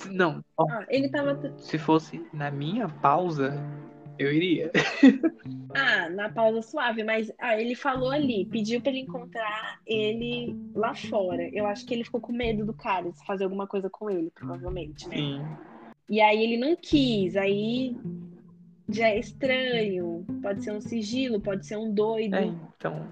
Não, 0.09 0.43
ó, 0.57 0.65
Ah, 0.69 0.85
ele 0.89 1.09
tava. 1.09 1.53
se 1.57 1.77
fosse 1.77 2.25
na 2.33 2.49
minha 2.51 2.87
pausa, 2.89 3.53
eu 4.17 4.31
iria. 4.31 4.71
Ah, 5.75 6.07
na 6.07 6.29
pausa 6.29 6.61
suave, 6.61 7.03
mas 7.03 7.31
ah, 7.39 7.59
ele 7.59 7.73
falou 7.73 8.11
ali, 8.11 8.45
pediu 8.45 8.79
pra 8.79 8.91
ele 8.91 8.99
encontrar 8.99 9.79
ele 9.87 10.55
lá 10.75 10.93
fora. 10.93 11.49
Eu 11.51 11.65
acho 11.65 11.83
que 11.83 11.95
ele 11.95 12.03
ficou 12.03 12.21
com 12.21 12.31
medo 12.31 12.63
do 12.63 12.73
cara, 12.75 13.11
de 13.11 13.25
fazer 13.25 13.45
alguma 13.45 13.65
coisa 13.65 13.89
com 13.89 14.07
ele, 14.07 14.29
provavelmente, 14.35 15.09
né? 15.09 15.15
Sim. 15.15 15.41
E 16.07 16.21
aí 16.21 16.43
ele 16.43 16.57
não 16.57 16.75
quis, 16.75 17.35
aí 17.35 17.97
já 18.87 19.07
é 19.07 19.17
estranho. 19.17 20.23
Pode 20.43 20.63
ser 20.63 20.73
um 20.73 20.79
sigilo, 20.81 21.41
pode 21.41 21.65
ser 21.65 21.75
um 21.77 21.91
doido. 21.91 22.35
É, 22.35 22.43
então. 22.43 23.07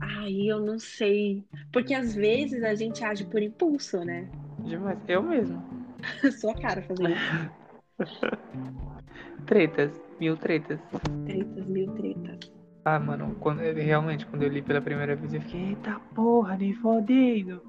Ai, 0.00 0.42
eu 0.48 0.60
não 0.60 0.78
sei. 0.78 1.44
Porque 1.72 1.92
às 1.92 2.14
vezes 2.14 2.62
a 2.62 2.74
gente 2.76 3.02
age 3.02 3.24
por 3.24 3.42
impulso, 3.42 4.04
né? 4.04 4.28
Demais. 4.60 4.98
Eu 5.08 5.22
mesmo. 5.24 5.60
Sua 6.40 6.54
cara 6.54 6.82
fazer 6.82 7.10
isso. 7.10 7.50
Tretas. 9.46 10.00
Mil 10.20 10.36
tretas. 10.36 10.78
Tretas, 11.24 11.66
mil 11.66 11.90
tretas. 11.94 12.52
Ah, 12.84 12.98
mano, 12.98 13.34
quando, 13.40 13.60
realmente, 13.60 14.26
quando 14.26 14.42
eu 14.42 14.48
li 14.48 14.60
pela 14.60 14.80
primeira 14.80 15.16
vez, 15.16 15.32
eu 15.32 15.40
fiquei, 15.40 15.70
eita 15.70 15.98
porra, 16.14 16.56
nem 16.56 16.74
fodendo. 16.74 17.62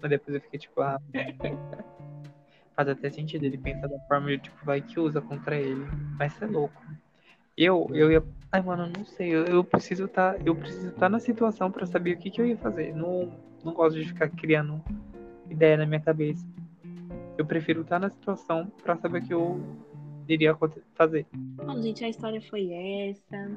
Mas 0.00 0.10
depois 0.10 0.34
eu 0.34 0.40
fiquei 0.40 0.58
tipo, 0.58 0.80
ah. 0.80 1.00
Faz 2.74 2.88
até 2.88 3.10
sentido 3.10 3.44
ele 3.44 3.58
pensar 3.58 3.88
da 3.88 3.98
forma 4.00 4.28
de, 4.28 4.38
tipo, 4.38 4.64
vai 4.64 4.80
que 4.80 4.98
usa 4.98 5.20
contra 5.20 5.56
ele. 5.56 5.86
Mas 6.18 6.32
isso 6.32 6.44
é 6.44 6.46
louco. 6.46 6.80
Eu, 7.56 7.90
eu 7.92 8.10
ia. 8.10 8.24
Ai, 8.50 8.62
mano, 8.62 8.84
eu 8.84 8.92
não 8.96 9.04
sei. 9.04 9.28
Eu, 9.28 9.44
eu 9.44 9.62
preciso 9.62 10.08
tá, 10.08 10.36
eu 10.46 10.54
preciso 10.54 10.88
estar 10.88 11.10
na 11.10 11.20
situação 11.20 11.70
pra 11.70 11.84
saber 11.84 12.14
o 12.14 12.18
que, 12.18 12.30
que 12.30 12.40
eu 12.40 12.46
ia 12.46 12.56
fazer. 12.56 12.94
Não, 12.94 13.30
não 13.62 13.74
gosto 13.74 13.98
de 13.98 14.06
ficar 14.06 14.30
criando 14.30 14.82
ideia 15.50 15.76
na 15.76 15.84
minha 15.84 16.00
cabeça. 16.00 16.46
Eu 17.40 17.46
prefiro 17.46 17.80
estar 17.80 17.98
na 17.98 18.10
situação 18.10 18.70
pra 18.82 18.98
saber 18.98 19.22
o 19.22 19.26
que 19.26 19.32
eu 19.32 19.58
iria 20.28 20.54
fazer. 20.92 21.26
Bom, 21.32 21.80
gente, 21.80 22.04
a 22.04 22.08
história 22.10 22.38
foi 22.38 22.70
essa. 22.70 23.50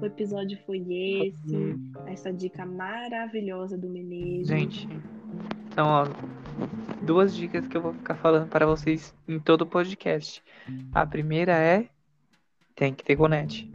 O 0.00 0.06
episódio 0.06 0.58
foi 0.64 0.78
esse. 0.78 1.76
Essa 2.06 2.32
dica 2.32 2.64
maravilhosa 2.64 3.76
do 3.76 3.86
Menezes. 3.86 4.48
Gente, 4.48 4.88
então, 5.66 5.86
ó, 5.86 6.06
duas 7.04 7.36
dicas 7.36 7.68
que 7.68 7.76
eu 7.76 7.82
vou 7.82 7.92
ficar 7.92 8.14
falando 8.14 8.48
para 8.48 8.64
vocês 8.64 9.14
em 9.28 9.38
todo 9.38 9.60
o 9.60 9.66
podcast. 9.66 10.42
A 10.94 11.04
primeira 11.04 11.52
é 11.52 11.86
tem 12.74 12.94
que 12.94 13.04
ter 13.04 13.14
conete. 13.14 13.70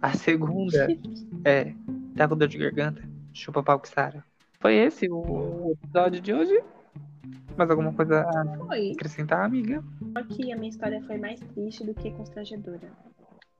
A 0.00 0.14
segunda 0.14 0.86
é 1.44 1.74
tá 2.16 2.28
com 2.28 2.36
dor 2.36 2.46
de 2.46 2.58
garganta, 2.58 3.02
chupa 3.32 3.60
pau 3.60 3.80
que 3.80 3.88
sara. 3.88 4.24
Foi 4.60 4.76
esse 4.76 5.08
o 5.10 5.72
episódio 5.72 6.20
de 6.20 6.32
hoje? 6.32 6.62
Mais 7.56 7.70
alguma 7.70 7.92
coisa 7.92 8.22
a 8.22 8.56
Foi. 8.66 8.92
acrescentar, 8.92 9.44
amiga? 9.44 9.82
Só 10.16 10.22
que 10.24 10.52
a 10.52 10.56
minha 10.56 10.70
história 10.70 11.02
foi 11.02 11.18
mais 11.18 11.40
triste 11.40 11.84
do 11.84 11.94
que 11.94 12.10
constrangedora. 12.12 12.88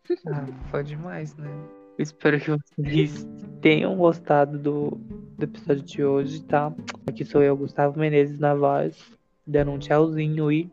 Ah, 0.26 0.44
foi 0.70 0.82
demais, 0.82 1.34
né? 1.36 1.48
Eu 1.96 2.02
espero 2.02 2.38
que 2.40 2.50
vocês 2.50 3.26
tenham 3.60 3.96
gostado 3.96 4.58
do, 4.58 4.90
do 5.38 5.44
episódio 5.44 5.82
de 5.84 6.04
hoje, 6.04 6.42
tá? 6.42 6.72
Aqui 7.06 7.24
sou 7.24 7.40
eu, 7.42 7.56
Gustavo 7.56 7.98
Menezes 8.00 8.38
na 8.40 8.52
voz, 8.52 9.00
dando 9.46 9.70
um 9.70 9.78
tchauzinho 9.78 10.50
e 10.50 10.70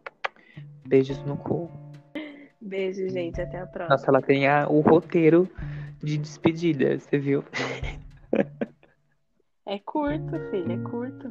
beijos 0.87 1.23
no 1.25 1.37
cu. 1.37 1.69
Beijo, 2.59 3.07
gente. 3.09 3.39
Até 3.39 3.59
a 3.61 3.67
próxima. 3.67 3.89
Nossa, 3.95 4.09
ela 4.09 4.21
tem 4.21 4.47
a- 4.47 4.67
o 4.67 4.81
roteiro 4.81 5.47
de 5.99 6.17
despedida, 6.17 6.99
você 6.99 7.17
viu? 7.17 7.43
É 9.65 9.77
curto, 9.77 10.31
filho. 10.49 10.71
É 10.71 10.77
curto. 10.89 11.29